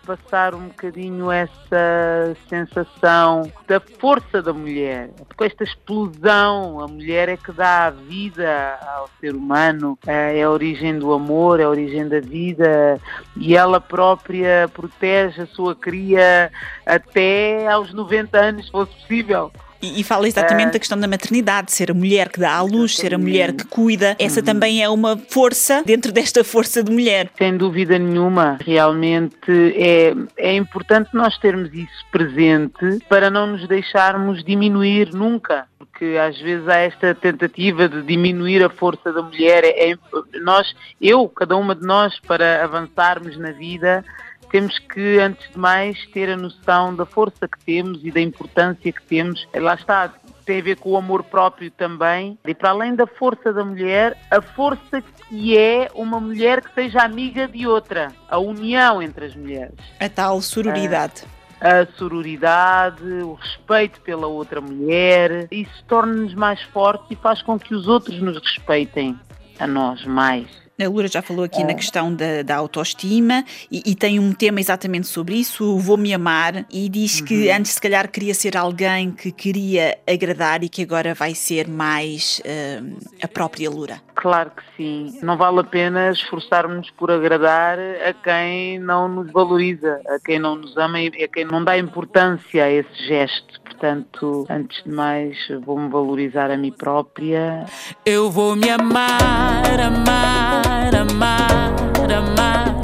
passar 0.05 0.55
um 0.55 0.69
bocadinho 0.69 1.29
essa 1.29 2.33
sensação 2.47 3.51
da 3.67 3.81
força 3.81 4.41
da 4.41 4.53
mulher, 4.53 5.09
com 5.35 5.43
esta 5.43 5.65
explosão, 5.65 6.79
a 6.79 6.87
mulher 6.87 7.27
é 7.27 7.35
que 7.35 7.51
dá 7.51 7.87
a 7.87 7.89
vida 7.89 8.79
ao 8.95 9.09
ser 9.19 9.35
humano, 9.35 9.99
é 10.07 10.41
a 10.41 10.49
origem 10.49 10.97
do 10.97 11.11
amor, 11.11 11.59
é 11.59 11.63
a 11.63 11.69
origem 11.69 12.07
da 12.07 12.21
vida. 12.21 12.97
E 13.35 13.57
ela 13.57 13.81
própria 13.81 14.69
protege 14.73 15.41
a 15.41 15.47
sua 15.47 15.75
cria 15.75 16.49
até 16.85 17.67
aos 17.67 17.93
90 17.93 18.37
anos, 18.37 18.65
se 18.67 18.71
fosse 18.71 18.93
possível. 19.01 19.51
E, 19.81 20.01
e 20.01 20.03
fala 20.03 20.27
exatamente 20.27 20.69
é. 20.69 20.71
da 20.71 20.79
questão 20.79 20.99
da 20.99 21.07
maternidade, 21.07 21.71
ser 21.71 21.91
a 21.91 21.93
mulher 21.93 22.29
que 22.29 22.39
dá 22.39 22.53
à 22.53 22.61
luz, 22.61 22.95
ser 22.95 23.13
a 23.13 23.17
mulher 23.17 23.53
que 23.53 23.65
cuida. 23.65 24.15
Essa 24.19 24.39
uhum. 24.39 24.45
também 24.45 24.83
é 24.83 24.89
uma 24.89 25.17
força 25.17 25.83
dentro 25.85 26.11
desta 26.11 26.43
força 26.43 26.83
de 26.83 26.91
mulher. 26.91 27.29
Sem 27.37 27.57
dúvida 27.57 27.97
nenhuma. 27.97 28.57
Realmente 28.65 29.51
é, 29.75 30.13
é 30.37 30.55
importante 30.55 31.09
nós 31.13 31.37
termos 31.37 31.73
isso 31.73 32.05
presente 32.11 32.99
para 33.07 33.29
não 33.29 33.47
nos 33.47 33.67
deixarmos 33.67 34.43
diminuir 34.43 35.13
nunca 35.13 35.67
porque 35.99 36.17
às 36.17 36.39
vezes 36.39 36.65
há 36.69 36.77
esta 36.77 37.13
tentativa 37.13 37.89
de 37.89 38.01
diminuir 38.03 38.63
a 38.63 38.69
força 38.69 39.11
da 39.11 39.21
mulher. 39.21 39.65
É, 39.65 39.91
é, 39.91 39.97
nós, 40.41 40.73
eu, 41.01 41.27
cada 41.27 41.57
uma 41.57 41.75
de 41.75 41.85
nós, 41.85 42.17
para 42.21 42.63
avançarmos 42.63 43.37
na 43.37 43.51
vida, 43.51 44.05
temos 44.49 44.77
que, 44.79 45.19
antes 45.19 45.49
de 45.51 45.57
mais, 45.57 46.05
ter 46.07 46.29
a 46.29 46.37
noção 46.37 46.95
da 46.95 47.05
força 47.05 47.47
que 47.47 47.63
temos 47.65 48.03
e 48.03 48.11
da 48.11 48.19
importância 48.19 48.91
que 48.91 49.03
temos. 49.03 49.47
Lá 49.55 49.75
está, 49.75 50.13
tem 50.45 50.59
a 50.59 50.63
ver 50.63 50.77
com 50.77 50.91
o 50.91 50.97
amor 50.97 51.23
próprio 51.23 51.69
também. 51.71 52.37
E 52.45 52.53
para 52.53 52.71
além 52.71 52.95
da 52.95 53.05
força 53.05 53.53
da 53.53 53.63
mulher, 53.63 54.17
a 54.31 54.41
força 54.41 55.01
que 55.27 55.57
é 55.57 55.89
uma 55.93 56.19
mulher 56.19 56.61
que 56.61 56.73
seja 56.73 57.01
amiga 57.01 57.47
de 57.47 57.67
outra, 57.67 58.11
a 58.27 58.39
união 58.39 59.01
entre 59.01 59.25
as 59.25 59.35
mulheres. 59.35 59.75
A 59.99 60.09
tal 60.09 60.41
sororidade. 60.41 61.23
A 61.61 61.85
sororidade, 61.97 63.03
o 63.03 63.33
respeito 63.33 63.99
pela 64.01 64.27
outra 64.27 64.61
mulher, 64.61 65.47
isso 65.51 65.83
torna-nos 65.87 66.33
mais 66.33 66.61
fortes 66.63 67.07
e 67.11 67.15
faz 67.15 67.41
com 67.41 67.59
que 67.59 67.75
os 67.75 67.87
outros 67.87 68.19
nos 68.21 68.37
respeitem 68.39 69.19
a 69.59 69.67
nós 69.67 70.05
mais. 70.05 70.68
A 70.81 70.87
Lura 70.87 71.07
já 71.07 71.21
falou 71.21 71.43
aqui 71.43 71.61
é. 71.61 71.65
na 71.65 71.73
questão 71.73 72.13
da, 72.13 72.41
da 72.41 72.55
autoestima 72.55 73.43
e, 73.71 73.83
e, 73.85 73.95
tem 73.95 74.19
um 74.19 74.31
tema 74.31 74.59
exatamente 74.61 75.07
sobre 75.07 75.35
isso, 75.35 75.77
Vou-me 75.77 76.13
Amar, 76.13 76.65
e 76.71 76.87
diz 76.87 77.19
uhum. 77.19 77.25
que 77.25 77.51
antes 77.51 77.73
se 77.73 77.81
calhar 77.81 78.09
queria 78.09 78.33
ser 78.33 78.55
alguém 78.55 79.11
que 79.11 79.31
queria 79.31 79.97
agradar 80.07 80.63
e 80.63 80.69
que 80.69 80.81
agora 80.81 81.13
vai 81.13 81.35
ser 81.35 81.67
mais 81.67 82.41
uh, 82.45 82.97
a 83.21 83.27
própria 83.27 83.69
Lura. 83.69 84.01
Claro 84.15 84.51
que 84.51 84.63
sim. 84.75 85.19
Não 85.21 85.37
vale 85.37 85.61
a 85.61 85.63
pena 85.63 86.11
esforçarmos 86.11 86.89
por 86.91 87.09
agradar 87.09 87.77
a 87.79 88.13
quem 88.13 88.77
não 88.77 89.07
nos 89.07 89.31
valoriza, 89.31 90.01
a 90.07 90.19
quem 90.19 90.37
não 90.39 90.55
nos 90.55 90.75
ama 90.77 90.99
e 90.99 91.23
a 91.23 91.27
quem 91.27 91.45
não 91.45 91.63
dá 91.63 91.77
importância 91.77 92.65
a 92.65 92.69
esse 92.69 93.07
gesto. 93.07 93.61
Portanto, 93.61 94.45
antes 94.49 94.83
de 94.83 94.89
mais, 94.89 95.37
vou-me 95.65 95.89
valorizar 95.89 96.51
a 96.51 96.57
mim 96.57 96.71
própria. 96.71 97.65
Eu 98.05 98.29
vou 98.29 98.53
me 98.53 98.69
amar, 98.69 99.79
amar, 99.79 100.63
amar, 100.95 101.73
amar, 102.11 102.75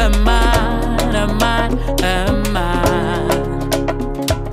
amar, 0.00 1.16
amar, 1.16 1.70
amar. 2.28 2.82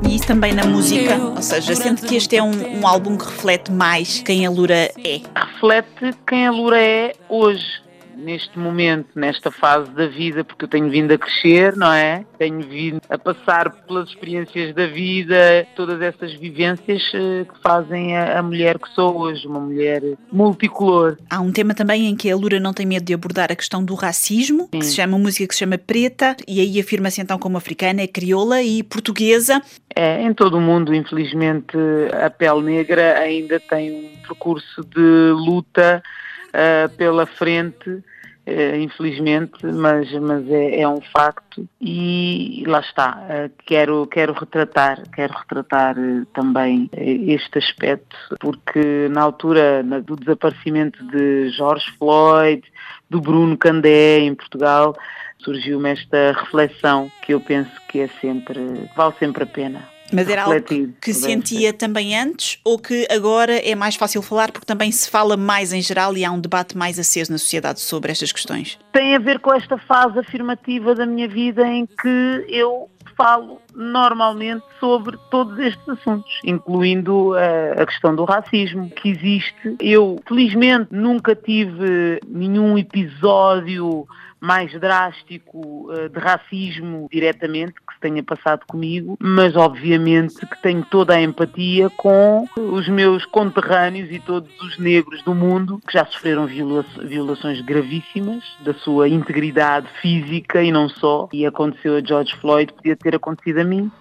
E 0.08 0.16
isso 0.16 0.28
também 0.28 0.54
na 0.54 0.66
música, 0.66 1.18
ou 1.18 1.42
seja, 1.42 1.76
sendo 1.76 2.02
que 2.02 2.16
este 2.16 2.36
é 2.36 2.44
um, 2.44 2.80
um 2.80 2.88
álbum 2.88 3.18
que 3.18 3.26
reflete 3.26 3.72
mais 3.72 4.22
quem 4.22 4.46
a 4.46 4.50
Lura 4.50 4.92
é. 5.04 5.22
Reflete 5.36 6.16
quem 6.28 6.48
a 6.48 6.52
Lura 6.52 6.80
é 6.80 7.14
hoje 7.28 7.89
neste 8.20 8.58
momento, 8.60 9.08
nesta 9.16 9.52
fase 9.52 9.90
da 9.92 10.08
vida, 10.08 10.44
porque 10.44 10.66
eu 10.66 10.70
tenho 10.70 10.90
vindo 10.90 11.14
a 11.14 11.18
crescer, 11.18 11.76
não 11.76 11.92
é? 11.92 12.26
Tenho 12.38 12.62
vindo 12.62 13.02
a 13.10 13.18
passar 13.18 13.72
pelas 13.86 14.10
experiências 14.10 14.74
da 14.76 14.88
vida, 14.88 15.68
todas 15.76 16.02
essas 16.02 16.34
vivências 16.34 17.02
eh, 17.14 17.46
que 17.46 17.62
fazem 17.62 18.18
a, 18.18 18.42
mulher 18.44 18.78
que 18.78 18.90
sou 18.90 19.18
hoje, 19.18 19.48
uma 19.48 19.60
mulher 19.60 20.02
multicolor. 20.32 21.18
Há 21.30 21.40
um 21.40 21.52
tema 21.52 21.74
também 21.74 22.08
em 22.08 22.16
que 22.16 22.30
a 22.30 22.36
Lura 22.36 22.60
não 22.60 22.74
tem 22.74 22.86
medo 22.86 23.06
de 23.06 23.14
abordar 23.14 23.52
a 23.52 23.56
questão 23.56 23.84
do 23.84 23.96
racismo, 23.96 24.70
Sim. 24.72 24.80
que 24.80 24.86
se 24.86 24.96
chama 24.96 25.18
música 25.18 25.48
que 25.48 25.54
se 25.54 25.60
chama 25.60 25.78
Preta, 25.78 26.36
e 26.48 26.60
aí 26.60 26.80
afirma-se 26.80 27.22
então 27.22 27.38
como 27.38 27.58
africana, 27.58 28.02
é 28.02 28.08
crioula 28.08 28.62
e 28.62 28.84
portuguesa. 28.84 29.62
É, 29.96 30.22
em 30.22 30.34
todo 30.34 30.58
o 30.58 30.62
mundo, 30.62 30.94
infelizmente, 30.94 31.78
a 32.24 32.30
pele 32.30 32.62
negra 32.62 33.20
ainda 33.20 33.60
tem 33.60 33.92
um 33.92 34.28
percurso 34.28 34.84
de 34.84 35.32
luta 35.32 36.02
uh, 36.50 36.90
pela 36.96 37.26
frente, 37.26 37.90
uh, 37.90 38.76
infelizmente, 38.80 39.66
mas, 39.66 40.12
mas 40.14 40.50
é, 40.50 40.82
é, 40.82 40.88
um 40.88 41.02
facto 41.02 41.68
e 41.82 42.64
lá 42.68 42.80
está. 42.80 43.18
Uh, 43.18 43.52
quero, 43.66 44.08
quero 44.08 44.34
retratar, 44.34 45.02
quero 45.12 45.34
retratar 45.34 45.96
também 46.34 46.90
este 46.94 47.58
aspecto, 47.58 48.16
porque 48.40 49.08
na 49.10 49.22
altura 49.22 49.84
do 49.84 50.16
desaparecimento 50.16 51.04
de 51.06 51.50
George 51.50 51.92
Floyd, 51.98 52.64
do 53.10 53.20
Bruno 53.22 53.58
Candé 53.58 54.20
em 54.20 54.36
Portugal, 54.36 54.96
surgiu-me 55.40 55.92
esta 55.92 56.34
reflexão 56.34 57.12
que 57.22 57.34
eu 57.34 57.40
penso 57.40 57.72
que 57.88 58.02
é 58.02 58.08
sempre, 58.22 58.90
vale 58.96 59.14
sempre 59.20 59.44
a 59.44 59.48
pena. 59.48 59.99
Mas 60.12 60.30
era 60.30 60.44
algo 60.44 60.64
que 61.02 61.14
sentia 61.14 61.74
também 61.74 62.18
antes 62.18 62.60
ou 62.64 62.80
que 62.80 63.08
agora 63.10 63.54
é 63.54 63.76
mais 63.76 63.96
fácil 63.96 64.22
falar 64.22 64.52
porque 64.52 64.66
também 64.66 64.92
se 64.92 65.10
fala 65.10 65.38
mais 65.38 65.74
em 65.74 65.82
geral 65.82 66.16
e 66.16 66.26
há 66.26 66.32
um 66.32 66.40
debate 66.40 66.78
mais 66.78 66.98
aceso 67.00 67.32
na 67.32 67.38
sociedade 67.38 67.80
sobre 67.80 68.12
estas 68.12 68.32
questões? 68.32 68.78
Tem 68.92 69.16
a 69.16 69.20
ver 69.20 69.40
com 69.40 69.54
esta 69.54 69.78
fase 69.78 70.20
afirmativa 70.20 70.96
da 70.96 71.06
minha 71.06 71.28
vida 71.28 71.68
em 71.68 71.86
que 71.86 72.46
eu 72.48 72.90
falo 73.20 73.62
normalmente 73.76 74.64
sobre 74.80 75.18
todos 75.30 75.60
estes 75.60 75.90
assuntos, 75.90 76.40
incluindo 76.44 77.34
a, 77.34 77.42
eh, 77.42 77.82
a 77.82 77.86
questão 77.86 78.16
do 78.16 78.24
racismo 78.24 78.90
que 78.90 79.10
existe. 79.10 79.76
Eu, 79.78 80.22
felizmente, 80.26 80.88
nunca 80.92 81.36
tive 81.36 82.22
nenhum 82.26 82.78
episódio 82.78 84.08
mais 84.40 84.72
drástico 84.80 85.92
uh, 85.92 86.08
de 86.08 86.18
racismo 86.18 87.10
diretamente 87.12 87.74
se 88.00 88.02
tenha 88.02 88.24
passado 88.24 88.62
comigo, 88.66 89.18
mas 89.20 89.56
obviamente 89.56 90.46
que 90.46 90.62
tenho 90.62 90.86
toda 90.90 91.14
a 91.14 91.22
empatia 91.22 91.90
com 91.90 92.48
os 92.56 92.88
meus 92.88 93.26
conterrâneos 93.26 94.10
e 94.10 94.20
todos 94.20 94.50
os 94.62 94.80
negros 94.80 95.22
do 95.24 95.36
mundo 95.36 95.82
que 95.86 95.94
já 95.94 96.06
sofreram 96.06 96.48
viola 96.48 96.86
violações 97.04 97.62
gravíssimas 97.62 98.44
da 98.62 98.74
sua 98.74 99.10
integridade 99.10 99.88
física 100.02 100.64
e 100.64 100.72
não 100.72 100.88
só. 100.88 101.28
E 101.34 101.46
aconteceu 101.46 101.98
a 101.98 102.02
George 102.02 102.36
Floyd, 102.38 102.72
podia 102.74 102.96
ter 102.96 103.16
acontecido 103.16 103.60
a 103.60 103.64
mim. 103.64 103.92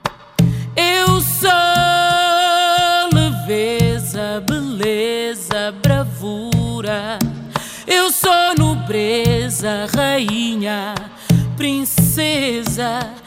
Eu 0.77 1.21
sou 1.21 1.51
leveza, 3.13 4.45
beleza, 4.49 5.75
bravura. 5.83 7.19
Eu 7.87 8.11
sou 8.11 8.55
nobreza, 8.59 9.87
rainha, 9.95 10.95
princesa. 11.57 13.18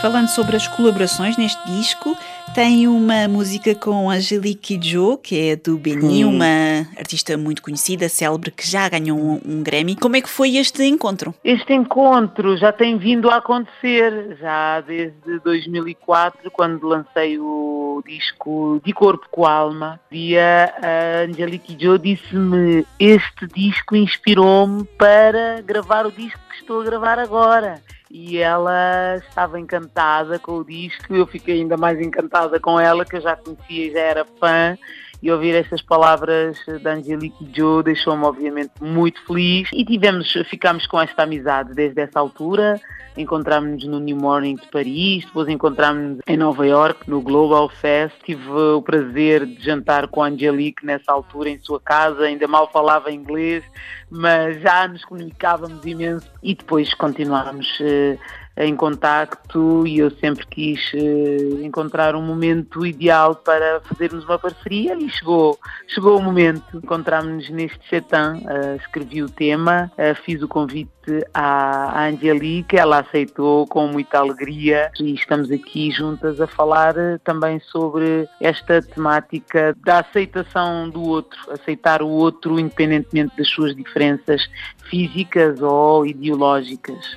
Falando 0.00 0.28
sobre 0.28 0.56
as 0.56 0.66
colaborações 0.66 1.36
neste 1.36 1.62
disco, 1.66 2.16
tem 2.54 2.88
uma 2.88 3.28
música 3.28 3.74
com 3.74 4.08
Angelique 4.08 4.78
Kidjo, 4.78 5.18
que 5.18 5.50
é 5.50 5.56
do 5.56 5.76
Benin, 5.76 6.24
hum. 6.24 6.36
uma 6.36 6.88
artista 6.96 7.36
muito 7.36 7.60
conhecida, 7.60 8.08
célebre, 8.08 8.50
que 8.50 8.66
já 8.66 8.88
ganhou 8.88 9.18
um, 9.18 9.40
um, 9.44 9.62
Grammy. 9.62 9.94
Como 9.94 10.16
é 10.16 10.22
que 10.22 10.28
foi 10.28 10.56
este 10.56 10.84
encontro? 10.84 11.34
Este 11.44 11.74
encontro 11.74 12.56
já 12.56 12.72
tem 12.72 12.96
vindo 12.96 13.28
a 13.28 13.36
acontecer, 13.36 14.38
já 14.40 14.80
desde 14.80 15.38
2004, 15.44 16.50
quando 16.50 16.88
lancei 16.88 17.38
o 17.38 18.02
disco 18.06 18.80
De 18.82 18.94
Corpo 18.94 19.26
com 19.30 19.44
Alma. 19.44 20.00
Dia 20.10 20.72
a 20.82 21.30
Angelique 21.30 21.76
Kidjo 21.76 21.98
disse-me: 21.98 22.86
Este 22.98 23.46
disco 23.54 23.94
inspirou-me 23.94 24.82
para 24.96 25.60
gravar 25.60 26.06
o 26.06 26.10
disco 26.10 26.40
que 26.48 26.56
estou 26.56 26.80
a 26.80 26.84
gravar 26.84 27.18
agora 27.18 27.82
e 28.10 28.38
ela 28.38 29.16
estava 29.16 29.60
encantada 29.60 30.38
com 30.38 30.58
o 30.58 30.64
disco. 30.64 31.14
Eu 31.14 31.26
fiquei 31.26 31.60
ainda 31.60 31.76
mais 31.76 32.00
encantada 32.00 32.58
com 32.58 32.78
ela, 32.78 33.04
que 33.04 33.16
eu 33.16 33.20
já 33.20 33.36
conhecia 33.36 33.86
e 33.86 33.92
já 33.92 34.00
era 34.00 34.24
fã. 34.24 34.76
E 35.22 35.30
ouvir 35.30 35.54
estas 35.54 35.82
palavras 35.82 36.58
da 36.82 36.94
Angelique 36.94 37.46
Joe 37.54 37.82
deixou-me 37.82 38.24
obviamente 38.24 38.72
muito 38.80 39.24
feliz. 39.26 39.68
E 39.72 39.84
tivemos, 39.84 40.32
ficámos 40.48 40.86
com 40.86 41.00
esta 41.00 41.24
amizade 41.24 41.74
desde 41.74 42.00
essa 42.00 42.18
altura. 42.18 42.80
Encontrámos-nos 43.16 43.84
no 43.86 43.98
New 43.98 44.16
Morning 44.16 44.54
de 44.54 44.66
Paris, 44.68 45.24
depois 45.24 45.48
encontrámos-nos 45.48 46.20
em 46.26 46.36
Nova 46.36 46.64
York, 46.66 47.10
no 47.10 47.20
Global 47.20 47.68
Fest. 47.68 48.14
Tive 48.24 48.48
o 48.48 48.80
prazer 48.80 49.44
de 49.44 49.62
jantar 49.62 50.06
com 50.06 50.22
a 50.22 50.28
Angelique 50.28 50.86
nessa 50.86 51.12
altura 51.12 51.50
em 51.50 51.58
sua 51.58 51.80
casa, 51.80 52.22
ainda 52.22 52.46
mal 52.46 52.70
falava 52.70 53.10
inglês, 53.10 53.64
mas 54.08 54.60
já 54.62 54.86
nos 54.86 55.04
comunicávamos 55.04 55.84
imenso. 55.84 56.30
E 56.42 56.54
depois 56.54 56.94
continuámos 56.94 57.66
uh, 57.80 58.18
em 58.60 58.76
contacto 58.76 59.86
e 59.86 59.98
eu 59.98 60.10
sempre 60.10 60.46
quis 60.46 60.92
uh, 60.92 61.62
encontrar 61.62 62.14
um 62.14 62.22
momento 62.22 62.84
ideal 62.84 63.34
para 63.34 63.80
fazermos 63.80 64.24
uma 64.24 64.38
parceria 64.38 64.94
e 64.94 65.08
chegou, 65.08 65.58
chegou 65.88 66.18
o 66.18 66.22
momento. 66.22 66.76
Encontrámos-nos 66.76 67.48
neste 67.50 67.80
Chetan, 67.88 68.36
uh, 68.36 68.76
escrevi 68.76 69.22
o 69.22 69.30
tema, 69.30 69.90
uh, 69.94 70.14
fiz 70.24 70.42
o 70.42 70.48
convite 70.48 70.90
à 71.32 72.06
Angelique, 72.06 72.76
ela 72.76 73.00
aceitou 73.00 73.66
com 73.66 73.86
muita 73.88 74.18
alegria 74.18 74.90
e 75.00 75.14
estamos 75.14 75.50
aqui 75.50 75.90
juntas 75.90 76.40
a 76.40 76.46
falar 76.46 76.94
também 77.24 77.58
sobre 77.60 78.28
esta 78.40 78.82
temática 78.82 79.74
da 79.82 80.00
aceitação 80.00 80.88
do 80.90 81.02
outro, 81.02 81.38
aceitar 81.50 82.02
o 82.02 82.08
outro 82.08 82.60
independentemente 82.60 83.34
das 83.36 83.48
suas 83.48 83.74
diferenças 83.74 84.42
físicas 84.90 85.60
ou 85.62 86.04
ideológicas. 86.04 87.16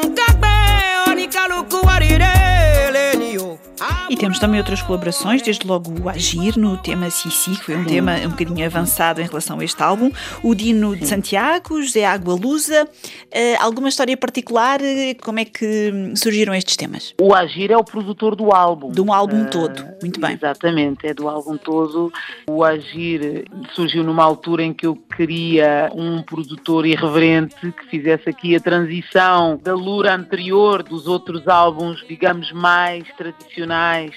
temos 4.21 4.37
também 4.37 4.59
outras 4.59 4.83
colaborações, 4.83 5.41
desde 5.41 5.65
logo 5.65 5.99
o 5.99 6.07
Agir 6.07 6.55
no 6.55 6.77
tema 6.77 7.09
Sissi, 7.09 7.57
que 7.57 7.65
foi 7.65 7.75
um 7.75 7.85
Sim. 7.85 7.95
tema 7.95 8.17
um 8.17 8.29
bocadinho 8.29 8.63
avançado 8.63 9.19
em 9.19 9.25
relação 9.25 9.59
a 9.59 9.63
este 9.63 9.81
álbum, 9.81 10.11
o 10.43 10.53
Dino 10.53 10.93
Sim. 10.93 10.99
de 10.99 11.07
Santiago, 11.07 11.81
José 11.81 12.05
Água 12.05 12.35
Lusa. 12.35 12.83
Uh, 12.83 13.57
alguma 13.59 13.89
história 13.89 14.15
particular? 14.15 14.79
Como 15.23 15.39
é 15.39 15.45
que 15.45 16.13
surgiram 16.15 16.53
estes 16.53 16.75
temas? 16.75 17.15
O 17.19 17.33
Agir 17.33 17.71
é 17.71 17.77
o 17.77 17.83
produtor 17.83 18.35
do 18.35 18.51
álbum. 18.51 18.91
Do 18.91 19.11
álbum 19.11 19.41
uh, 19.41 19.49
todo, 19.49 19.83
muito 20.03 20.19
bem. 20.19 20.33
Exatamente, 20.33 21.07
é 21.07 21.15
do 21.15 21.27
álbum 21.27 21.57
todo. 21.57 22.13
O 22.47 22.63
Agir 22.63 23.45
surgiu 23.73 24.03
numa 24.03 24.23
altura 24.23 24.61
em 24.61 24.71
que 24.71 24.85
eu 24.85 24.95
queria 25.17 25.91
um 25.95 26.21
produtor 26.21 26.85
irreverente 26.85 27.55
que 27.71 27.87
fizesse 27.89 28.29
aqui 28.29 28.55
a 28.55 28.59
transição 28.59 29.59
da 29.63 29.73
lura 29.73 30.13
anterior 30.13 30.83
dos 30.83 31.07
outros 31.07 31.47
álbuns, 31.47 32.05
digamos, 32.07 32.51
mais 32.51 33.03
tradicionais 33.17 34.10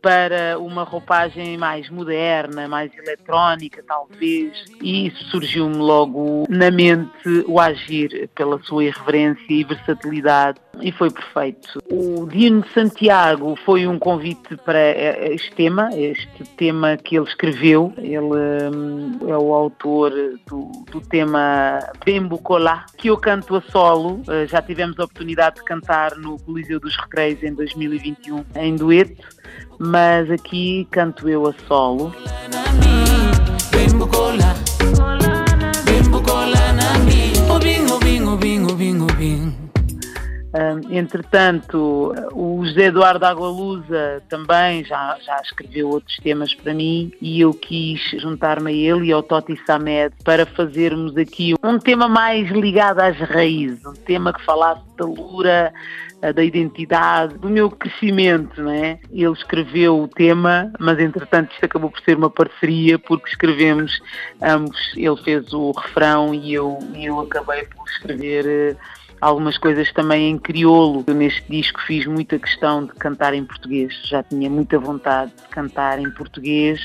para 0.00 0.58
uma 0.58 0.84
roupagem 0.84 1.56
mais 1.56 1.90
moderna, 1.90 2.68
mais 2.68 2.92
eletrónica, 2.96 3.82
talvez. 3.86 4.52
E 4.82 5.10
surgiu-me 5.30 5.76
logo 5.76 6.46
na 6.48 6.70
mente 6.70 7.44
o 7.46 7.60
agir 7.60 8.28
pela 8.34 8.62
sua 8.62 8.84
irreverência 8.84 9.44
e 9.48 9.64
versatilidade 9.64 10.60
e 10.80 10.92
foi 10.92 11.10
perfeito. 11.10 11.80
O 11.90 12.26
Dino 12.26 12.62
de 12.62 12.72
Santiago 12.72 13.56
foi 13.64 13.86
um 13.86 13.98
convite 13.98 14.56
para 14.64 14.78
este 15.32 15.52
tema, 15.54 15.90
este 15.92 16.44
tema 16.56 16.96
que 16.96 17.16
ele 17.16 17.26
escreveu. 17.26 17.92
Ele 17.98 18.74
hum, 18.74 19.18
é 19.26 19.36
o 19.36 19.52
autor 19.52 20.10
do, 20.46 20.70
do 20.90 21.00
tema 21.00 21.80
Bembo 22.04 22.38
Colá, 22.38 22.86
que 22.96 23.08
eu 23.08 23.16
canto 23.16 23.56
a 23.56 23.62
solo. 23.62 24.22
Uh, 24.22 24.46
já 24.46 24.62
tivemos 24.62 24.98
a 24.98 25.04
oportunidade 25.04 25.56
de 25.56 25.64
cantar 25.64 26.16
no 26.16 26.38
Coliseu 26.38 26.78
dos 26.78 26.96
Recreios 26.96 27.42
em 27.42 27.54
2021 27.54 28.44
em 28.54 28.76
dueto, 28.76 29.26
mas 29.78 30.30
aqui 30.30 30.86
canto 30.90 31.28
eu 31.28 31.46
a 31.46 31.54
solo. 31.66 32.12
Entretanto, 40.90 42.14
o 42.32 42.64
José 42.64 42.86
Eduardo 42.86 43.24
Agualusa 43.24 44.22
também 44.28 44.84
já, 44.84 45.16
já 45.24 45.36
escreveu 45.42 45.90
outros 45.90 46.16
temas 46.16 46.54
para 46.54 46.74
mim 46.74 47.12
e 47.20 47.40
eu 47.40 47.52
quis 47.52 48.00
juntar-me 48.20 48.70
a 48.70 48.74
ele 48.74 49.08
e 49.08 49.12
ao 49.12 49.22
Toti 49.22 49.58
Samed 49.66 50.14
para 50.24 50.46
fazermos 50.46 51.16
aqui 51.16 51.54
um 51.62 51.78
tema 51.78 52.08
mais 52.08 52.50
ligado 52.50 53.00
às 53.00 53.16
raízes, 53.18 53.84
um 53.84 53.92
tema 53.92 54.32
que 54.32 54.44
falasse 54.44 54.82
da 54.96 55.04
lura, 55.04 55.72
da 56.20 56.42
identidade, 56.42 57.38
do 57.38 57.48
meu 57.48 57.70
crescimento, 57.70 58.62
não 58.62 58.70
é? 58.70 58.98
Ele 59.10 59.32
escreveu 59.32 60.02
o 60.02 60.08
tema, 60.08 60.72
mas 60.78 60.98
entretanto 60.98 61.52
isto 61.52 61.64
acabou 61.64 61.90
por 61.90 62.00
ser 62.00 62.16
uma 62.16 62.30
parceria 62.30 62.98
porque 62.98 63.28
escrevemos 63.28 64.00
ambos, 64.42 64.78
ele 64.96 65.16
fez 65.22 65.52
o 65.52 65.70
refrão 65.70 66.34
e 66.34 66.54
eu, 66.54 66.78
e 66.94 67.06
eu 67.06 67.20
acabei 67.20 67.64
por 67.64 67.86
escrever 67.86 68.46
eh, 68.46 68.76
algumas 69.20 69.56
coisas 69.58 69.92
também 69.92 70.30
em 70.30 70.38
crioulo. 70.38 71.04
Eu 71.06 71.14
neste 71.14 71.44
disco 71.48 71.80
fiz 71.82 72.04
muita 72.06 72.38
questão 72.38 72.84
de 72.84 72.92
cantar 72.94 73.32
em 73.32 73.44
português, 73.44 73.94
já 74.04 74.22
tinha 74.22 74.50
muita 74.50 74.78
vontade 74.78 75.32
de 75.36 75.48
cantar 75.48 76.00
em 76.00 76.10
português 76.10 76.84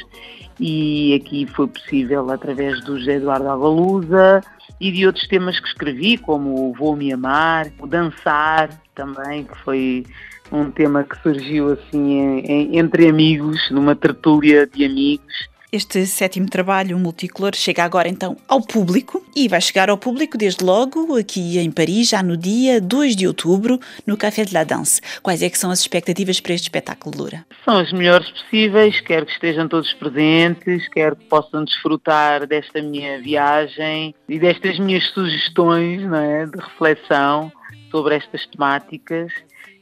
e 0.59 1.15
aqui 1.15 1.47
foi 1.47 1.67
possível 1.67 2.29
através 2.29 2.79
do 2.81 2.99
José 2.99 3.15
Eduardo 3.15 3.49
Avalusa 3.49 4.41
e 4.83 4.91
de 4.91 5.07
outros 5.07 5.25
temas 5.27 5.57
que 5.59 5.67
escrevi, 5.67 6.17
como 6.17 6.69
o 6.69 6.73
Vou 6.73 6.93
Me 6.93 7.13
Amar, 7.13 7.71
o 7.79 7.87
Dançar 7.87 8.69
também, 8.93 9.45
que 9.45 9.57
foi 9.59 10.05
um 10.51 10.69
tema 10.69 11.05
que 11.05 11.17
surgiu 11.21 11.71
assim 11.71 12.19
em, 12.19 12.39
em, 12.39 12.77
entre 12.77 13.07
amigos, 13.07 13.71
numa 13.71 13.95
tertúlia 13.95 14.67
de 14.67 14.83
amigos 14.83 15.52
este 15.73 16.05
sétimo 16.05 16.47
trabalho 16.47 16.99
multicolor 16.99 17.55
chega 17.55 17.83
agora 17.83 18.07
então 18.07 18.37
ao 18.47 18.61
público 18.61 19.25
e 19.35 19.47
vai 19.47 19.59
chegar 19.59 19.89
ao 19.89 19.97
público 19.97 20.37
desde 20.37 20.63
logo 20.63 21.17
aqui 21.17 21.57
em 21.57 21.71
Paris, 21.71 22.09
já 22.09 22.21
no 22.21 22.37
dia 22.37 22.79
2 22.79 23.15
de 23.15 23.25
outubro, 23.25 23.79
no 24.05 24.15
Café 24.15 24.45
de 24.45 24.53
la 24.53 24.63
Danse. 24.63 25.01
Quais 25.23 25.41
é 25.41 25.49
que 25.49 25.57
são 25.57 25.71
as 25.71 25.79
expectativas 25.79 26.39
para 26.39 26.53
este 26.53 26.65
espetáculo, 26.65 27.17
Lura? 27.17 27.43
São 27.65 27.79
as 27.79 27.91
melhores 27.91 28.29
possíveis, 28.29 29.01
quero 29.01 29.25
que 29.25 29.31
estejam 29.31 29.67
todos 29.67 29.91
presentes, 29.93 30.87
quero 30.89 31.15
que 31.15 31.25
possam 31.25 31.65
desfrutar 31.65 32.45
desta 32.45 32.79
minha 32.79 33.19
viagem 33.19 34.13
e 34.29 34.37
destas 34.37 34.77
minhas 34.77 35.05
sugestões 35.07 36.03
não 36.03 36.17
é, 36.17 36.45
de 36.45 36.59
reflexão 36.59 37.51
sobre 37.89 38.13
estas 38.15 38.45
temáticas 38.45 39.33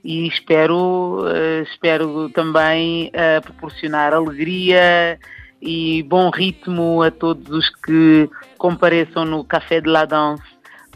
e 0.06 0.26
espero, 0.28 1.26
uh, 1.26 1.64
espero 1.64 2.30
também 2.30 3.10
uh, 3.10 3.42
proporcionar 3.42 4.14
alegria, 4.14 5.20
e 5.62 6.04
bom 6.04 6.30
ritmo 6.30 7.02
a 7.02 7.12
todos 7.12 7.50
os 7.50 7.70
que 7.70 8.30
compareçam 8.58 9.26
no 9.26 9.44
Café 9.44 9.80
de 9.82 9.90
la 9.90 10.06
Danse 10.06 10.44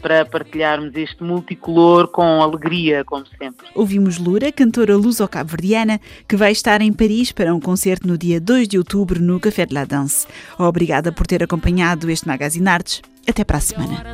para 0.00 0.24
partilharmos 0.24 0.94
este 0.94 1.22
multicolor 1.22 2.08
com 2.08 2.42
alegria, 2.42 3.04
como 3.04 3.24
sempre. 3.38 3.66
Ouvimos 3.74 4.18
Lura, 4.18 4.52
cantora 4.52 4.94
luso-cabo-verdiana, 4.94 6.00
que 6.28 6.36
vai 6.36 6.52
estar 6.52 6.80
em 6.80 6.92
Paris 6.92 7.32
para 7.32 7.54
um 7.54 7.60
concerto 7.60 8.06
no 8.06 8.18
dia 8.18 8.40
2 8.40 8.68
de 8.68 8.78
outubro 8.78 9.20
no 9.20 9.40
Café 9.40 9.66
de 9.66 9.74
la 9.74 9.84
Danse. 9.84 10.26
Obrigada 10.58 11.10
por 11.10 11.26
ter 11.26 11.42
acompanhado 11.42 12.10
este 12.10 12.26
Magazine 12.26 12.68
Artes. 12.68 13.02
Até 13.28 13.42
para 13.42 13.58
a 13.58 13.60
semana. 13.60 14.04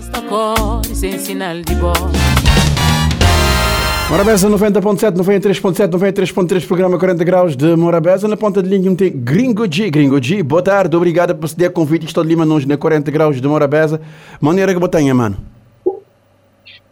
Morabeza 4.12 4.46
90.7, 4.46 5.16
93.7, 5.16 5.88
93.3, 5.88 6.68
programa 6.68 6.98
40 6.98 7.24
graus 7.24 7.56
de 7.56 7.74
Morabeza. 7.74 8.28
Na 8.28 8.36
ponta 8.36 8.62
de 8.62 8.68
linha 8.68 8.94
tem 8.94 9.10
Gringo 9.10 9.64
G. 9.66 9.90
Gringo 9.90 10.22
G, 10.22 10.42
boa 10.42 10.62
tarde, 10.62 10.94
obrigado 10.94 11.34
por 11.34 11.48
ceder 11.48 11.72
convite. 11.72 12.04
Estou 12.04 12.22
de 12.22 12.28
Lima 12.28 12.44
nos 12.44 12.66
na 12.66 12.76
40 12.76 13.10
graus 13.10 13.40
de 13.40 13.48
Morabeza. 13.48 14.02
Maneira 14.38 14.74
que 14.74 14.78
botanha, 14.78 15.14
mano. 15.14 15.38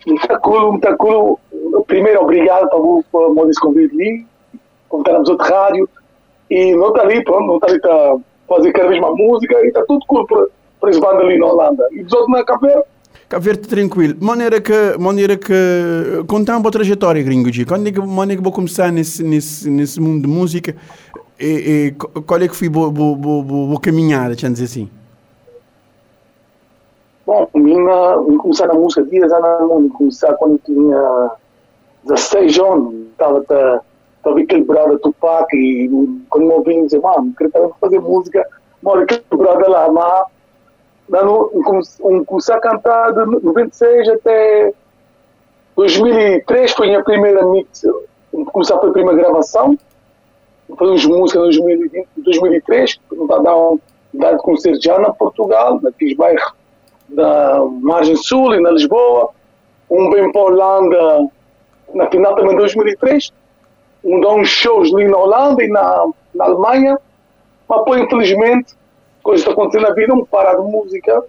Muito 0.07 0.39
cool. 0.97 1.39
Primeiro, 1.87 2.23
obrigado 2.23 2.71
por, 2.71 3.05
por 3.13 3.51
esse 3.51 3.61
convite 3.61 3.95
ali. 3.95 4.27
Convidamos 4.89 5.29
outro 5.29 5.47
rádio. 5.47 5.87
E 6.49 6.75
não 6.75 6.89
está 6.89 7.03
ali, 7.03 7.23
pronto, 7.23 7.47
não 7.47 7.57
está 7.57 7.67
ali, 7.67 7.77
está 7.77 8.17
fazer 8.49 8.73
cada 8.73 8.89
vez 8.89 8.99
mais 8.99 9.15
música 9.15 9.63
e 9.63 9.69
está 9.69 9.85
tudo 9.87 10.03
cool 10.07 10.27
por 10.27 10.89
esse 10.89 10.99
banda 10.99 11.23
ali 11.23 11.39
na 11.39 11.49
Holanda. 11.49 11.87
E 11.93 12.01
os 12.01 12.11
outros 12.15 12.31
na 12.31 12.43
Cabo 12.47 12.67
Cabo 13.31 13.45
Verde 13.45 13.69
tranquilo. 13.69 14.17
Maneira 14.21 14.61
que, 14.61 14.99
maneira 14.99 15.37
que 15.37 15.55
contar 16.27 16.57
uma 16.57 16.69
trajetória, 16.69 17.23
gringo, 17.23 17.49
de 17.49 17.65
quando 17.65 17.87
é 17.87 17.93
que, 17.93 18.01
maneira 18.01 18.41
que 18.41 18.43
vou 18.43 18.53
começar 18.53 18.91
nesse, 18.91 19.23
nesse, 19.23 19.71
nesse 19.71 20.01
mundo 20.01 20.23
de 20.23 20.29
música 20.29 20.75
e, 21.39 21.47
e 21.47 22.23
qual 22.23 22.41
é 22.41 22.49
que 22.49 22.57
foi 22.57 22.67
a 22.67 22.71
boa, 22.91 22.91
boa, 22.91 23.15
boa 23.15 23.81
caminhada, 23.81 24.31
deixa 24.31 24.49
dizer 24.51 24.65
assim? 24.65 24.91
Bom, 27.25 27.49
minha, 27.55 28.17
começar 28.43 28.67
na 28.67 28.75
música 28.75 29.05
dias 29.05 29.31
anos 29.31 29.61
mundo, 29.61 29.91
começar 29.91 30.35
quando 30.35 30.59
tinha 30.67 31.31
16 32.09 32.59
anos, 32.59 32.95
estava 33.13 33.39
estava 34.19 34.41
equilibrado 34.41 34.95
a 34.95 34.99
Tupac 34.99 35.57
e 35.57 35.89
quando 36.29 36.47
me 36.49 36.55
ouvi 36.55 36.83
dizer, 36.83 37.01
mano, 37.01 37.33
queria 37.39 37.71
fazer 37.81 38.01
música, 38.01 38.45
mora 38.83 39.05
equilibrada 39.05 39.71
lá, 39.71 39.89
mas 39.89 40.40
comecei 42.27 42.55
a 42.55 42.61
cantar 42.61 43.13
de 43.13 43.27
96 43.27 44.09
até 44.09 44.73
2003 45.77 46.73
foi 46.73 46.87
a 46.87 46.91
minha 46.91 47.05
primeira 47.05 47.45
mix, 47.47 47.83
começar 48.53 48.75
a 48.75 48.79
a 48.79 48.91
primeira 48.93 49.17
gravação, 49.17 49.79
fazemos 50.79 51.05
música 51.07 51.39
em 51.39 51.43
2020, 51.43 52.09
2003, 52.19 53.01
está 53.13 53.37
a 53.37 53.39
dar 53.39 53.57
um 53.57 53.81
dar 54.13 54.33
de 54.33 54.43
concerto 54.43 54.83
já 54.83 54.99
na 54.99 55.13
Portugal, 55.13 55.81
naqueles 55.83 56.17
bairros 56.17 56.53
da 57.09 57.65
Margem 57.81 58.17
Sul 58.17 58.55
e 58.55 58.61
na 58.61 58.71
Lisboa, 58.71 59.31
um 59.91 60.11
bem 60.11 60.31
para 60.33 60.41
a 60.41 60.45
Holanda 60.45 61.31
na 61.95 62.09
final 62.09 62.35
também 62.35 62.51
de 62.51 62.57
2003, 62.57 63.33
um 64.05 64.21
dá 64.21 64.31
uns 64.31 64.49
shows 64.49 64.93
ali 64.95 65.09
na 65.09 65.19
Holanda 65.19 65.63
e 65.63 65.69
na, 65.69 66.07
na 66.35 66.45
Alemanha, 66.45 66.99
mas 67.69 67.79
depois 67.79 68.03
infelizmente 68.03 68.75
coisas 69.23 69.45
que 69.45 69.53
acontecendo 69.53 69.89
na 69.89 69.95
vida, 69.95 70.15
um 70.15 70.25
parar 70.25 70.55
de 70.55 70.63
música. 70.63 71.23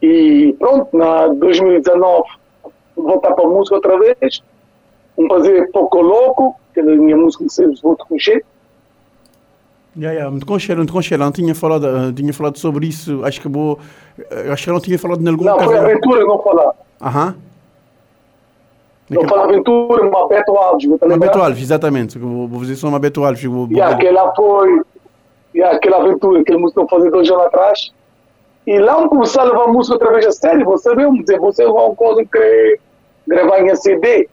E 0.00 0.54
pronto, 0.58 0.96
na 0.96 1.28
2019 1.28 2.28
voltar 2.96 3.32
para 3.32 3.44
a 3.44 3.48
música 3.48 3.76
outra 3.76 3.98
vez, 3.98 4.42
um 5.16 5.28
fazer 5.28 5.70
pouco 5.72 6.00
louco, 6.00 6.54
que 6.72 6.80
é 6.80 6.82
a 6.82 6.86
minha 6.86 7.16
música 7.16 7.44
que 7.44 7.50
sempre 7.50 7.80
vou 7.82 7.96
te 7.96 8.04
conhecer. 8.06 8.44
Yeah, 9.96 10.12
yeah, 10.12 10.30
muito 10.30 10.46
concheiro, 10.46 10.78
muito 10.78 10.92
concheiro. 10.92 11.24
Não 11.24 11.32
tinha 11.32 11.54
falado, 11.54 11.84
uh, 11.84 12.12
tinha 12.12 12.32
falado 12.32 12.56
sobre 12.56 12.86
isso. 12.86 13.24
Acho 13.24 13.40
que 13.40 13.48
vou. 13.48 13.80
Uh, 14.18 14.52
acho 14.52 14.64
que 14.64 14.70
não 14.70 14.80
tinha 14.80 14.98
falado 14.98 15.20
em 15.20 15.28
algum 15.28 15.44
Não, 15.44 15.58
foi 15.58 15.76
aventura, 15.76 16.24
não 16.24 16.38
falar. 16.40 16.72
Aham. 17.02 17.34
Não 19.10 19.26
fala 19.26 19.44
aventura, 19.44 20.06
uma 20.06 20.28
Beto 20.28 20.52
Alves. 20.52 20.84
Uma 20.84 21.18
Beto 21.18 21.40
Alves, 21.40 21.62
exatamente. 21.62 22.18
Vou, 22.18 22.46
vou 22.46 22.60
fazer 22.60 22.76
só 22.76 22.88
uma 22.88 22.98
Beto 22.98 23.24
Alves. 23.24 23.42
Vou, 23.42 23.66
e 23.70 23.80
aquela 23.80 24.32
foi 24.34 24.82
e 25.54 25.62
aquela 25.62 25.98
aventura 25.98 26.42
que 26.44 26.52
eles 26.52 26.68
estão 26.68 26.86
fazendo 26.88 27.12
dois 27.12 27.30
anos 27.30 27.46
atrás. 27.46 27.92
E 28.66 28.78
lá 28.78 29.08
começar 29.08 29.42
a 29.42 29.44
levar 29.44 29.64
a 29.64 29.68
música 29.68 29.94
outra 29.94 30.12
vez 30.12 30.26
a 30.26 30.32
sério. 30.32 30.64
Você 30.66 30.94
vê, 30.94 31.10
dizer, 31.10 31.38
você 31.38 31.66
um 31.66 31.94
coisa 31.94 32.24
querer 32.24 32.80
gravar 33.26 33.60
em 33.60 33.74
CD. 33.74 34.28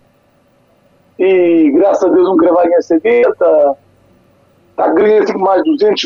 E 1.17 1.71
graças 1.71 2.04
a 2.04 2.13
Deus 2.13 2.28
um 2.28 2.36
gravar 2.36 2.67
em 2.67 2.82
CD, 2.82 3.21
está 3.21 3.75
tá 4.75 4.88
ganhando 4.89 5.23
assim, 5.23 5.38
mais 5.38 5.63
200 5.63 6.06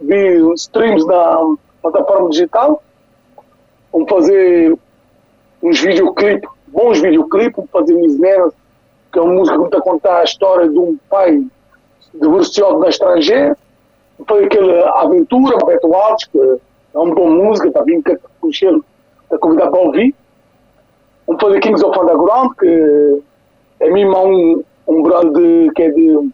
mil 0.00 0.54
streams 0.54 1.04
na 1.06 1.56
plataforma 1.82 2.30
digital. 2.30 2.82
Vamos 3.92 4.08
fazer 4.08 4.78
uns 5.62 5.80
videoclipes, 5.80 6.48
bons 6.68 7.00
videoclipes, 7.00 7.56
vamos 7.56 7.70
fazer 7.70 7.94
Miss 7.94 8.16
que 9.12 9.18
é 9.18 9.22
uma 9.22 9.34
música 9.34 9.58
que 9.58 9.64
está 9.64 9.78
a 9.78 9.82
contar 9.82 10.20
a 10.20 10.24
história 10.24 10.68
de 10.68 10.78
um 10.78 10.96
pai 11.08 11.44
divorciado 12.14 12.78
na 12.78 12.88
estrangeira. 12.88 13.56
Fazer 14.26 14.44
aquela 14.44 15.02
aventura, 15.02 15.56
Beto 15.64 15.94
Alves, 15.94 16.26
que 16.26 16.38
é 16.38 16.98
uma 16.98 17.14
boa 17.14 17.30
música, 17.30 17.68
está 17.68 17.82
bem 17.82 18.02
que 18.02 18.18
o 18.42 18.52
cheiro 18.52 18.84
está 19.24 19.38
convidado 19.38 19.70
para 19.70 19.80
ouvir. 19.80 20.14
Vamos 21.26 21.42
fazer 21.42 21.60
Kings 21.60 21.84
of 21.84 21.98
Underground, 21.98 22.52
que 22.58 23.22
é 23.80 23.90
mesmo 23.90 24.16
um, 24.18 24.64
um 24.88 25.02
brand 25.02 25.32
de, 25.32 25.70
que 25.74 25.82
é 25.82 25.90
de, 25.90 26.30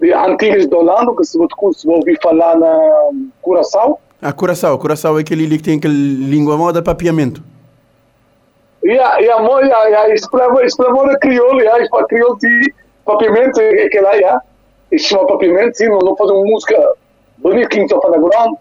de 0.00 0.12
Antilhas 0.12 0.66
de 0.66 0.74
Holanda, 0.74 1.14
que 1.14 1.24
se 1.24 1.38
você 1.38 1.88
ouvir 1.88 2.18
falar 2.22 2.58
na 2.58 3.10
Curaçao. 3.42 4.00
Ah, 4.22 4.32
Curaçao. 4.32 4.78
Curaçao 4.78 5.18
é 5.18 5.20
aquele 5.20 5.44
ali 5.44 5.58
que 5.58 5.64
tem 5.64 5.78
aquele 5.78 5.94
língua 5.94 6.56
moda 6.56 6.82
papiamento. 6.82 7.42
E 8.82 8.98
a, 8.98 9.20
e 9.20 9.30
a 9.30 9.40
mãe, 9.40 9.70
a, 9.70 9.78
a, 9.78 10.14
isso 10.14 10.30
para 10.30 10.64
isso 10.64 10.76
para 10.76 10.90
moda 10.90 11.18
crioula, 11.18 11.62
e 11.62 11.68
a, 11.68 12.04
crioula, 12.06 12.38
sim, 12.40 12.72
papiamento, 13.04 13.60
é 13.60 13.88
que 13.88 14.00
lá, 14.00 14.18
já. 14.18 14.40
Chama 14.98 15.26
papiamento, 15.26 15.76
sim, 15.76 15.88
nós 15.88 16.00
vamos 16.02 16.18
fazer 16.18 16.32
uma 16.32 16.44
música 16.44 16.94
Kings 17.70 17.94
of 17.94 18.06
Underground, 18.06 18.56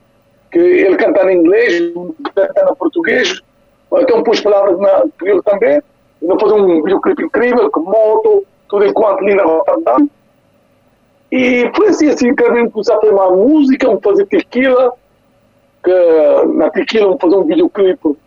que 0.51 0.59
ele 0.59 0.95
canta 0.95 1.31
em 1.31 1.37
inglês, 1.37 1.91
canta 2.35 2.71
em 2.71 2.75
português, 2.75 3.41
um 3.91 4.23
pôs 4.23 4.39
palavras 4.39 4.79
na 4.79 5.05
crioula 5.17 5.43
também, 5.43 5.81
nós 6.21 6.39
fazer 6.41 6.53
um 6.53 6.83
videoclipe 6.83 7.23
incrível, 7.23 7.69
com 7.71 7.81
moto, 7.81 8.45
tudo 8.67 8.85
enquanto 8.85 9.19
ali 9.19 9.35
na 9.35 9.43
Rotterdam. 9.43 10.09
E 11.31 11.69
foi 11.75 11.89
assim, 11.89 12.09
assim, 12.09 12.35
que 12.35 12.43
gente 12.55 12.71
começou 12.71 12.95
a 12.95 13.01
fazer 13.01 13.13
uma 13.13 13.31
música, 13.31 13.87
vamos 13.87 14.03
fazer 14.03 14.25
tequila, 14.27 14.93
que 15.83 16.53
na 16.55 16.69
tequila 16.69 17.05
vamos 17.05 17.21
fazer 17.21 17.35
um 17.35 17.43
videoclipe 17.43 18.17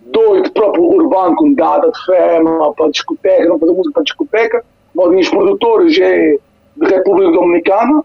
doido, 0.00 0.50
próprio 0.52 0.84
urbano, 0.84 1.36
com 1.36 1.52
data 1.54 1.90
de 1.90 2.06
fama, 2.06 2.72
para 2.74 2.90
discoteca, 2.90 3.44
vamos 3.44 3.60
fazer 3.60 3.72
música 3.72 3.94
para 3.94 4.02
discoteca, 4.02 4.64
nós 4.94 5.14
os 5.14 5.28
produtores 5.28 5.98
é 5.98 6.38
de 6.80 6.86
República 6.86 7.32
Dominicana, 7.32 8.02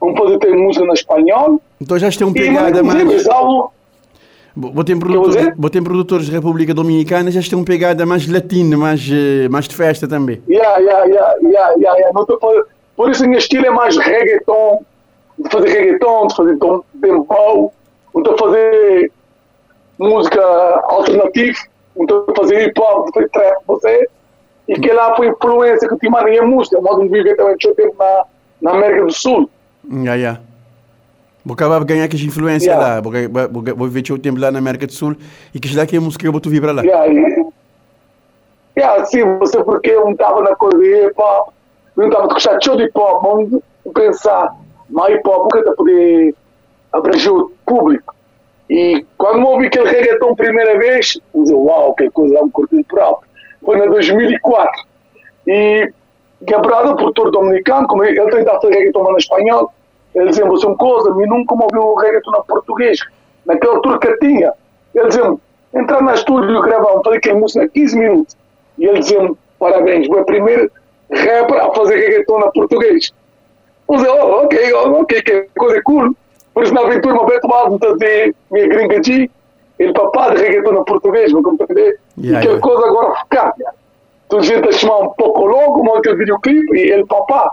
vamos 0.00 0.18
fazer 0.18 0.38
ter 0.38 0.54
música 0.54 0.84
na 0.84 0.92
espanhol, 0.94 1.60
Então 1.80 1.98
já 1.98 2.10
tem 2.10 2.26
uma 2.26 2.36
e 2.36 2.40
pegada 2.40 2.82
mais. 2.82 3.28
algo- 3.28 3.72
Vou 4.58 4.82
ter 4.82 4.94
dizer? 4.94 5.06
produtores, 5.06 5.52
vou 5.58 5.70
ter 5.70 5.82
produtores 5.82 6.26
de 6.26 6.32
República 6.32 6.72
Dominicana, 6.72 7.30
já 7.30 7.40
uma 7.58 7.64
pegada 7.66 8.06
mais 8.06 8.26
latina, 8.26 8.76
mais, 8.78 9.06
eh, 9.12 9.48
mais 9.50 9.68
de 9.68 9.74
festa 9.76 10.08
também. 10.08 10.40
Yeah, 10.48 10.78
yeah, 10.78 11.04
yeah, 11.04 11.34
yeah, 11.42 11.72
yeah, 11.76 11.98
yeah. 11.98 12.24
Tô 12.24 12.38
Por 12.96 13.10
isso 13.10 13.24
o 13.24 13.28
meu 13.28 13.38
estilo 13.38 13.66
é 13.66 13.70
mais 13.70 13.98
reggaeton, 13.98 14.82
de 15.38 15.50
fazer 15.50 15.68
reggaeton, 15.68 16.26
de 16.28 16.36
fazer 16.36 16.56
tom- 16.56 16.82
dembow, 16.94 17.70
não 18.14 18.22
estou 18.22 18.34
a 18.34 18.38
fazer 18.38 19.12
música 19.98 20.40
alternativa, 20.88 21.58
não 21.94 22.04
estou 22.04 22.24
a 22.26 22.34
fazer 22.34 22.68
hip 22.68 22.80
hop, 22.80 23.06
de 23.08 23.12
fazer 23.12 23.28
trap, 23.30 23.56
você. 23.66 24.08
E 24.68 24.74
que 24.80 24.92
lá 24.92 25.14
foi 25.16 25.28
influência 25.28 25.88
que 25.88 26.08
na 26.08 26.24
minha 26.24 26.42
música, 26.42 26.80
modo 26.80 27.02
de 27.02 27.08
viver 27.08 27.36
também 27.36 27.56
tinha 27.56 27.74
tempo 27.74 27.94
na, 27.98 28.24
na 28.60 28.70
América 28.72 29.04
do 29.04 29.12
Sul. 29.12 29.48
Já, 30.02 30.18
já. 30.18 30.40
Vou 31.44 31.54
acabar 31.54 31.78
de 31.78 31.84
ganhar 31.84 32.08
que 32.08 32.16
influência 32.16 32.72
Yeah. 32.72 32.94
lá. 32.94 33.00
Vou, 33.00 33.88
viver 33.88 34.12
o 34.12 34.18
tempo 34.18 34.40
lá 34.40 34.50
na 34.50 34.58
América 34.58 34.86
do 34.86 34.92
Sul 34.92 35.16
e 35.54 35.60
que 35.60 35.74
lá 35.76 35.86
que 35.86 35.94
é 35.94 35.98
a 35.98 36.02
música 36.02 36.22
que 36.22 36.28
eu 36.28 36.32
vou 36.32 36.40
para 36.40 36.72
lá. 36.72 36.82
Yeah, 36.82 37.06
e, 37.06 37.46
yeah, 38.76 39.04
sim, 39.04 39.22
você 39.38 39.62
porque 39.62 39.90
eu 39.90 40.04
não 40.04 40.12
estava 40.12 40.42
na 40.42 40.50
hop, 41.16 41.52
eu 41.96 42.00
não 42.02 42.08
estava 42.08 42.24
a 42.24 42.28
gostar 42.28 42.58
de 42.58 42.70
hip 42.70 42.90
hop, 42.98 43.22
vamos 43.22 43.62
pensar, 43.94 44.56
mas 44.90 45.14
hip 45.14 45.28
hop 45.28 45.44
nunca 45.44 45.60
está 45.60 45.72
poder 45.72 46.34
abranger 46.92 47.32
o 47.32 47.52
público. 47.64 48.16
E 48.68 49.06
quando 49.16 49.40
eu 49.40 49.46
ouvi 49.46 49.66
aquele 49.66 49.88
reggaeton 49.88 50.34
primeira 50.34 50.76
vez, 50.78 51.18
eu 51.32 51.42
disse, 51.42 51.54
uau, 51.54 51.94
que 51.94 52.10
coisa, 52.10 52.34
lá 52.34 52.44
me 52.44 52.50
curti 52.50 52.82
próprio. 52.84 53.25
Foi 53.66 53.76
em 53.78 53.90
2004. 53.90 54.84
E 55.48 55.92
Gabriel, 56.42 56.92
o 56.92 56.96
produtor 56.96 57.30
dominicano, 57.32 57.88
como 57.88 58.04
ele, 58.04 58.18
ele 58.18 58.30
tentava 58.30 58.60
fazer 58.60 58.74
reggaeton 58.74 59.02
no 59.02 59.18
espanhol, 59.18 59.72
ele 60.14 60.28
dizia, 60.28 60.44
uma 60.44 60.76
coisa, 60.76 61.10
eu 61.10 61.26
nunca 61.26 61.54
ouviu 61.54 61.82
o 61.82 61.94
reggaeton 61.96 62.30
na 62.30 62.40
português. 62.42 63.00
Naquela 63.44 63.74
altura 63.74 63.98
que 63.98 64.16
tinha, 64.18 64.52
ele 64.94 65.08
dizia 65.08 65.34
entrar 65.74 66.00
na 66.00 66.14
estúdio 66.14 66.56
e 66.56 66.62
gravar, 66.62 67.02
fazer 67.04 67.16
aquela 67.16 67.40
música 67.40 67.64
em 67.64 67.68
15 67.68 67.98
minutos. 67.98 68.36
E 68.78 68.86
ele 68.86 69.00
dizia 69.00 69.30
parabéns, 69.58 70.06
foi 70.06 70.20
o 70.20 70.24
primeiro 70.24 70.70
rapper 71.10 71.60
a 71.60 71.74
fazer 71.74 71.96
reggaeton 71.96 72.38
na 72.38 72.50
português. 72.52 73.12
Eu 73.88 73.96
dizia, 73.96 74.14
oh, 74.14 74.44
ok, 74.44 74.72
oh, 74.74 75.00
ok, 75.00 75.22
que 75.22 75.48
coisa 75.58 75.82
cool. 75.82 76.14
Por 76.54 76.62
isso 76.62 76.72
na 76.72 76.82
aventura, 76.82 77.14
uma 77.14 77.26
vez 77.26 77.40
tomado 77.40 77.78
de 77.78 78.34
minha 78.50 78.68
gringa 78.68 79.02
G, 79.02 79.30
ele 79.78 79.92
papá 79.92 80.30
de 80.30 80.42
reggaeton 80.42 80.72
na 80.72 80.84
português, 80.84 81.32
me 81.32 81.42
compreender? 81.42 81.98
E 82.18 82.34
aquela 82.34 82.44
yeah. 82.44 82.60
coisa 82.60 82.86
agora 82.86 83.14
cambia. 83.28 83.70
Tu 84.28 84.40
gente 84.40 84.72
chamar 84.72 84.98
um 84.98 85.08
pouco 85.10 85.44
logo, 85.44 85.84
modo 85.84 85.98
aquele 85.98 86.16
videoclipe, 86.16 86.76
e 86.76 86.90
ele 86.90 87.06
papá, 87.06 87.52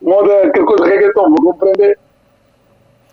modo 0.00 0.30
aquela 0.30 0.66
coisa 0.66 0.84
reggaeton, 0.86 1.30
me 1.30 1.36
compreender? 1.36 1.98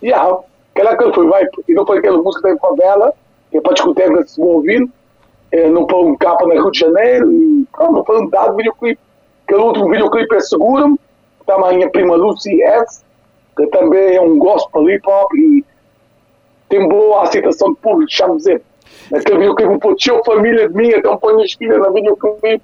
E 0.02 0.08
yeah, 0.08 0.38
aquela 0.74 0.96
coisa 0.96 1.14
foi 1.14 1.28
vai, 1.28 1.44
e 1.68 1.74
não 1.74 1.86
foi 1.86 1.98
aquela 1.98 2.18
música 2.18 2.54
da 2.54 2.60
favela, 2.60 3.14
que 3.52 3.58
é 3.58 3.62
para 3.62 3.74
discutir 3.74 4.14
que 4.14 4.28
se 4.30 4.40
vão 4.40 4.50
ouvir, 4.50 4.88
é, 5.52 5.70
não 5.70 5.88
foi 5.88 6.04
um 6.04 6.18
capa 6.18 6.48
na 6.48 6.56
Rio 6.56 6.72
de 6.72 6.80
Janeiro, 6.80 7.32
e 7.32 7.68
não 7.80 8.04
foi 8.06 8.22
um 8.22 8.30
dado 8.30 8.56
videoclipe. 8.56 9.00
Aquele 9.46 9.62
último 9.62 9.90
videoclipe 9.90 10.36
é 10.36 10.40
Segura-me, 10.40 10.98
que 10.98 11.42
está 11.42 11.56
a 11.56 11.74
minha 11.74 11.90
prima 11.90 12.16
Lucy 12.16 12.62
S, 12.62 13.04
que 13.56 13.68
também 13.68 14.16
é 14.16 14.22
um 14.22 14.38
gospel 14.38 14.90
hip 14.90 15.08
hop 15.08 15.32
e 15.36 15.64
tem 16.70 16.88
boa 16.88 17.24
aceitação 17.24 17.74
de 17.74 17.80
público, 17.80 18.08
deixa-me 18.08 18.38
dizer. 18.38 18.64
Naquele 19.12 19.40
videoclipe, 19.40 19.72
um 19.74 19.80
pouco 19.80 19.98
de 19.98 20.12
família 20.26 20.70
de 20.70 20.76
mim, 20.76 20.90
um 21.06 21.18
põe 21.18 21.44
as 21.44 21.54
filhas 21.54 21.78
no 21.80 21.94
videoclipe. 21.94 22.62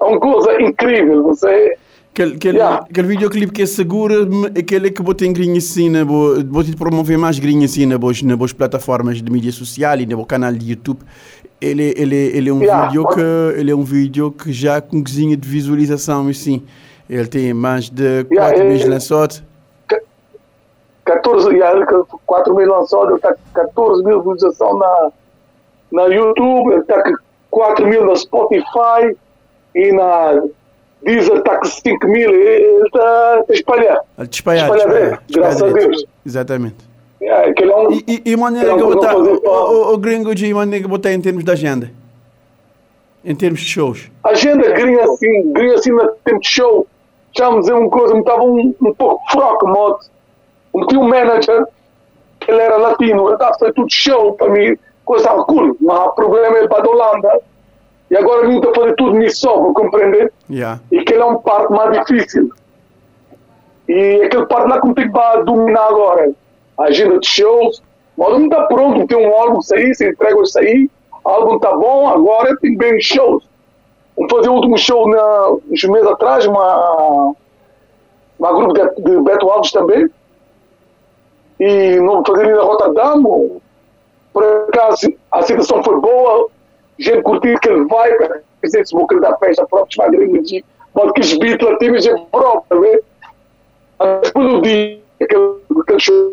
É 0.00 0.04
uma 0.04 0.18
coisa 0.20 0.60
incrível, 0.62 1.22
você. 1.22 1.76
Aquele, 2.12 2.34
aquele, 2.36 2.58
Yeah. 2.58 2.84
aquele 2.90 3.08
videoclipe 3.08 3.52
que 3.52 3.62
é 3.62 3.66
seguro, 3.66 4.28
aquele 4.58 4.90
que 4.90 5.00
botem 5.02 5.32
grinha 5.32 5.58
assim, 5.58 5.88
bo- 6.04 6.42
vou 6.46 6.64
te 6.64 6.74
promover 6.74 7.16
mais 7.16 7.38
grinha 7.38 7.64
assim 7.66 7.86
na 7.86 7.96
boas, 7.96 8.20
na 8.22 8.36
boas 8.36 8.52
plataformas 8.52 9.22
de 9.22 9.30
mídia 9.30 9.52
social 9.52 9.96
e 10.00 10.06
no 10.06 10.26
canal 10.26 10.52
de 10.52 10.70
YouTube. 10.70 11.00
Ele, 11.60 11.94
ele, 11.96 12.16
ele 12.16 12.48
é 12.48 12.52
um 12.52 12.60
Yeah. 12.60 12.86
vídeo 12.88 13.06
que 13.08 13.20
ele 13.60 13.70
é 13.70 13.74
um 13.76 13.84
vídeo 13.84 14.32
que 14.32 14.52
já 14.52 14.80
com 14.80 15.02
cozinha 15.02 15.36
de 15.36 15.48
visualização 15.48 16.26
assim. 16.28 16.62
Ele 17.08 17.26
tem 17.28 17.54
mais 17.54 17.88
de 17.88 18.24
4 18.24 18.34
Yeah, 18.34 18.64
meses 18.64 18.82
ele- 18.82 18.90
lançado. 18.94 19.42
14, 21.04 21.50
e 21.56 21.62
aí, 21.62 21.84
4 22.26 22.54
mil 22.54 22.68
lançados, 22.68 23.14
está 23.16 23.34
14 23.54 24.04
mil 24.04 24.18
visualizações 24.18 24.78
na, 24.78 25.10
na 25.92 26.04
YouTube, 26.06 26.74
está 26.76 27.02
com 27.02 27.12
4 27.50 27.86
mil 27.86 28.04
na 28.06 28.16
Spotify 28.16 29.16
e 29.74 29.92
na 29.92 30.42
Deezer 31.02 31.36
está 31.36 31.58
com 31.58 31.64
5 31.64 32.06
mil, 32.08 32.30
ele 32.30 32.86
está 32.86 33.44
a 33.48 33.52
espalhar. 33.52 34.00
Te 34.28 34.34
espalhar, 34.34 34.76
espalhar, 34.76 35.22
graças 35.30 35.62
a. 35.62 35.68
Deus. 35.68 36.04
Exatamente. 36.26 36.88
É, 37.20 37.50
aquele 37.50 37.72
é 37.72 37.76
um, 37.76 37.92
E, 37.92 38.04
e, 38.06 38.22
e 38.32 38.36
maneira 38.36 38.68
Não, 38.68 38.76
que 38.76 38.82
eu 38.82 38.90
não 38.90 38.94
botar, 38.94 39.16
o, 39.16 39.94
o, 39.94 39.98
gringo 39.98 40.34
de 40.34 40.52
maneira 40.54 40.84
que 40.84 40.88
botar 40.88 41.12
em 41.12 41.20
termos 41.20 41.44
de 41.44 41.50
agenda. 41.50 41.90
Em 43.24 43.34
termos 43.34 43.60
de 43.60 43.66
shows. 43.66 44.10
agenda 44.24 44.70
gringa 44.70 45.04
assim, 45.04 45.52
gringa 45.52 45.74
assim 45.74 45.90
no 45.90 46.08
tempo 46.24 46.40
de 46.40 46.48
show, 46.48 46.86
já 47.36 47.50
me 47.50 47.60
dizer 47.60 47.72
uma 47.72 47.90
coisa, 47.90 48.14
me 48.14 48.20
estava 48.20 48.42
um, 48.42 48.74
um 48.80 48.94
pouco 48.94 49.20
fraco, 49.30 49.68
modo. 49.68 49.98
Eu 50.74 50.86
tinha 50.86 51.00
um 51.00 51.08
manager, 51.08 51.66
que 52.40 52.50
ele 52.50 52.60
era 52.60 52.76
latino, 52.76 53.26
ele 53.26 53.32
estava 53.34 53.50
a 53.50 53.58
fazer 53.58 53.72
tudo 53.72 53.88
show 53.90 54.34
para 54.34 54.50
mim, 54.50 54.76
coisa 55.08 55.30
cool, 55.44 55.74
não 55.80 55.94
há 55.94 56.12
problema, 56.12 56.58
ele 56.58 56.68
para 56.68 56.86
a 56.86 56.90
Holanda, 56.90 57.40
e 58.10 58.16
agora 58.16 58.46
ele 58.46 58.58
está 58.58 58.72
fazer 58.74 58.94
tudo 58.96 59.16
nisso 59.16 59.40
só, 59.40 59.58
vou 59.58 59.72
compreender? 59.72 60.30
Yeah. 60.50 60.80
E 60.92 61.02
que 61.02 61.14
ele 61.14 61.22
é 61.22 61.24
um 61.24 61.38
parte 61.38 61.72
mais 61.72 61.98
difícil. 61.98 62.50
E 63.88 64.22
aquele 64.22 64.44
parte 64.46 64.68
lá 64.68 64.80
tem 64.94 65.10
para 65.10 65.42
dominar 65.44 65.88
agora, 65.88 66.30
a 66.78 66.84
agenda 66.84 67.18
de 67.18 67.26
shows, 67.26 67.82
mas 68.18 68.28
não 68.30 68.44
está 68.44 68.64
pronto, 68.64 69.06
tem 69.06 69.16
um 69.16 69.34
álbum 69.34 69.62
sair, 69.62 69.94
se 69.94 70.10
entrega 70.10 70.42
isso 70.42 70.58
aí, 70.58 70.90
o 71.24 71.28
álbum 71.28 71.56
está 71.56 71.74
bom, 71.74 72.06
agora 72.06 72.54
tem 72.58 72.76
bem 72.76 73.00
shows. 73.00 73.48
Vamos 74.14 74.32
fazer 74.32 74.48
o 74.50 74.54
último 74.54 74.76
show 74.76 75.08
na, 75.08 75.50
uns 75.70 75.84
meses 75.84 76.06
atrás, 76.06 76.46
uma, 76.46 77.32
uma 78.38 78.52
grupo 78.52 78.74
de, 78.74 79.02
de 79.02 79.22
Beto 79.22 79.48
Alves 79.48 79.70
também. 79.70 80.06
E 81.60 81.96
não 82.00 82.22
fazer 82.26 82.44
ali 82.44 82.52
na 82.52 82.62
Rotterdam. 82.62 83.60
Por 84.38 84.44
acaso 84.68 85.12
a 85.32 85.42
situação 85.42 85.82
foi 85.82 85.98
boa, 86.00 86.48
gente 86.96 87.22
curtiu 87.22 87.58
que 87.58 87.68
ele 87.68 87.84
vai, 87.86 88.08
dizer 88.62 88.86
se 88.86 88.94
vou 88.94 89.04
querer 89.08 89.20
dar 89.20 89.36
festa 89.38 89.66
própria, 89.66 89.96
chamar 89.96 90.10
gringo 90.12 90.40
de 90.44 90.64
pode 90.94 91.12
que 91.14 91.20
os 91.22 91.36
Beatles 91.38 91.78
tive 91.80 92.00
gente 92.00 92.24
própria, 92.30 92.80
vê? 92.80 93.02
Depois 94.22 94.48
do 94.48 94.62
dia, 94.62 95.00
aquele, 95.20 95.80
aquele 95.80 95.98
show, 95.98 96.32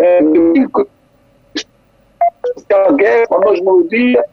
é, 0.00 0.20
domingo, 0.20 0.88
aquela 2.56 2.92
guerra, 2.94 3.26
uma 3.30 3.38
noite 3.38 3.62
melodia, 3.62 4.24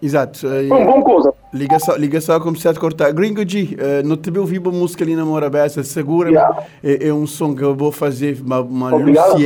Exato. 0.00 0.40
Foi 0.40 0.68
uma 0.68 0.84
boa 0.84 1.02
coisa. 1.02 1.32
Liga 1.54 1.78
só, 1.78 1.96
liga 1.96 2.20
só 2.20 2.38
como 2.38 2.56
se 2.56 2.68
a 2.68 2.74
cortar. 2.74 3.12
Gringo 3.12 3.48
G, 3.48 3.76
uh, 3.78 4.06
não 4.06 4.16
te 4.16 4.30
uma 4.30 4.70
música 4.70 5.02
ali 5.02 5.16
na 5.16 5.24
Morabeza, 5.24 5.82
segura 5.82 6.28
Yeah. 6.28 6.62
é, 6.84 7.08
é 7.08 7.14
um 7.14 7.26
som 7.26 7.54
que 7.54 7.62
eu 7.62 7.74
vou 7.74 7.90
fazer, 7.90 8.38
uma, 8.44 8.60
uma 8.60 8.94
Obrigado. 8.94 9.38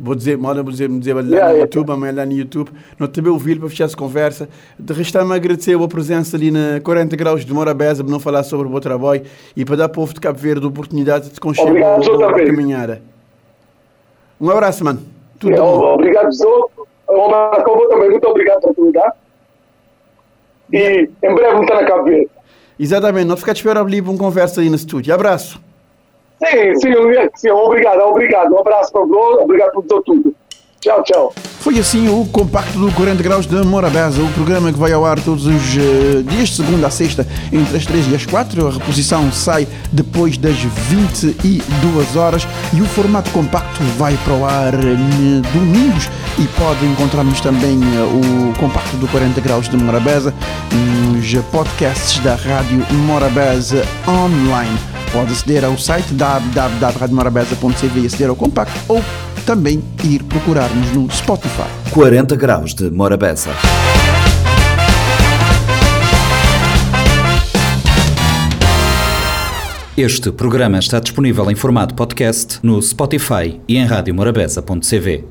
Vou 0.00 0.14
dizer, 0.14 0.38
moda, 0.38 0.62
vou 0.62 0.70
dizer, 0.70 0.88
vou 0.88 0.98
dizer 0.98 1.14
lá 1.14 1.20
Yeah, 1.22 1.52
no. 1.52 1.58
YouTube, 1.60 1.90
amanhã 1.90 2.12
lá 2.14 2.26
no 2.26 2.32
YouTube, 2.32 2.70
não 2.98 3.08
te 3.08 3.20
ouvi 3.20 3.56
para 3.56 3.68
fechar 3.68 3.84
essa 3.84 3.96
conversa. 3.96 4.48
De 4.78 4.92
restar-me 4.92 5.34
agradecer 5.34 5.74
a 5.74 5.78
tua 5.78 5.88
presença 5.88 6.36
ali 6.36 6.50
na 6.50 6.80
40 6.82 7.16
graus 7.16 7.44
de 7.44 7.52
Morabeza, 7.52 8.02
para 8.02 8.12
não 8.12 8.20
falar 8.20 8.42
sobre 8.44 8.66
o 8.68 8.70
teu 8.70 8.80
trabalho 8.80 9.22
e 9.56 9.64
para 9.64 9.76
dar 9.76 9.84
ao 9.84 9.90
povo 9.90 10.12
de 10.14 10.20
Cabo 10.20 10.38
Verde 10.38 10.64
a 10.64 10.68
oportunidade 10.68 11.30
de 11.30 11.40
conhecer 11.40 11.62
a 11.84 12.32
caminhada. 12.32 13.02
Um 14.40 14.50
abraço, 14.50 14.84
mano. 14.84 15.00
Tudo 15.38 15.52
É, 15.54 15.56
bom. 15.56 15.94
Obrigado, 15.94 16.32
Zô. 16.32 16.70
Também 17.88 18.10
muito 18.10 18.28
obrigado 18.28 18.60
pela 18.60 18.72
oportunidade. 18.72 19.12
E 20.72 21.08
em 21.22 21.34
breve 21.34 21.60
estar 21.60 21.82
na 21.82 22.02
Verde. 22.02 22.30
Exatamente, 22.78 23.26
não 23.26 23.36
ficar 23.36 23.52
de 23.52 23.58
espera 23.58 23.80
ali 23.80 24.00
para 24.00 24.10
uma 24.10 24.18
conversa 24.18 24.60
aí 24.60 24.70
no 24.70 24.76
estúdio. 24.76 25.12
Abraço. 25.12 25.60
Sim, 26.44 26.74
sim, 26.76 26.92
sim, 27.34 27.50
obrigado, 27.50 28.00
obrigado. 28.00 28.54
Um 28.54 28.60
abraço 28.60 28.92
para 28.92 29.02
o 29.02 29.42
obrigado 29.42 29.72
por 29.72 30.02
tudo. 30.02 30.34
Tchau, 30.80 31.02
tchau. 31.02 31.34
Foi 31.60 31.76
assim 31.78 32.08
o 32.08 32.24
compacto 32.26 32.78
do 32.78 32.92
40 32.92 33.20
Graus 33.20 33.46
de 33.46 33.56
Morabeza, 33.56 34.22
o 34.22 34.32
programa 34.32 34.72
que 34.72 34.78
vai 34.78 34.92
ao 34.92 35.04
ar 35.04 35.20
todos 35.20 35.44
os 35.44 35.76
eh, 35.76 36.22
dias, 36.22 36.54
segunda 36.54 36.86
a 36.86 36.90
sexta, 36.90 37.26
entre 37.52 37.76
as 37.76 37.84
3 37.84 38.12
e 38.12 38.14
as 38.14 38.24
4. 38.24 38.68
A 38.68 38.70
reposição 38.70 39.30
sai 39.32 39.66
depois 39.90 40.38
das 40.38 40.56
22 40.56 42.16
horas 42.16 42.46
e 42.72 42.80
o 42.80 42.86
formato 42.86 43.30
compacto 43.32 43.82
vai 43.98 44.16
para 44.24 44.34
o 44.34 44.44
ar 44.44 44.72
eh, 44.72 45.42
domingos 45.52 46.08
e 46.38 46.46
pode 46.56 46.86
encontrarmos 46.86 47.40
também 47.40 47.80
eh, 47.82 48.52
o 48.52 48.56
compacto 48.58 48.96
do 48.96 49.08
40 49.08 49.40
Graus 49.40 49.68
de 49.68 49.76
Morabeza 49.76 50.32
nos 51.08 51.32
podcasts 51.50 52.18
da 52.20 52.34
Rádio 52.34 52.84
Morabeza 53.06 53.82
online. 54.06 54.78
Pode 55.12 55.32
aceder 55.32 55.64
ao 55.64 55.76
site 55.78 56.12
www.radiomorabeza.cv 56.12 58.00
e 58.00 58.06
aceder 58.06 58.28
ao 58.28 58.36
compacto 58.36 58.78
ou 58.88 59.02
também 59.46 59.82
ir 60.04 60.22
procurar-nos 60.24 60.92
no 60.92 61.10
Spotify. 61.10 61.68
40 61.90 62.36
graus 62.36 62.74
de 62.74 62.90
Morabeza. 62.90 63.50
Este 69.96 70.30
programa 70.30 70.78
está 70.78 71.00
disponível 71.00 71.50
em 71.50 71.54
formato 71.56 71.94
podcast 71.94 72.60
no 72.62 72.80
Spotify 72.80 73.60
e 73.66 73.76
em 73.76 73.84
radiomorabeza.cv. 73.84 75.24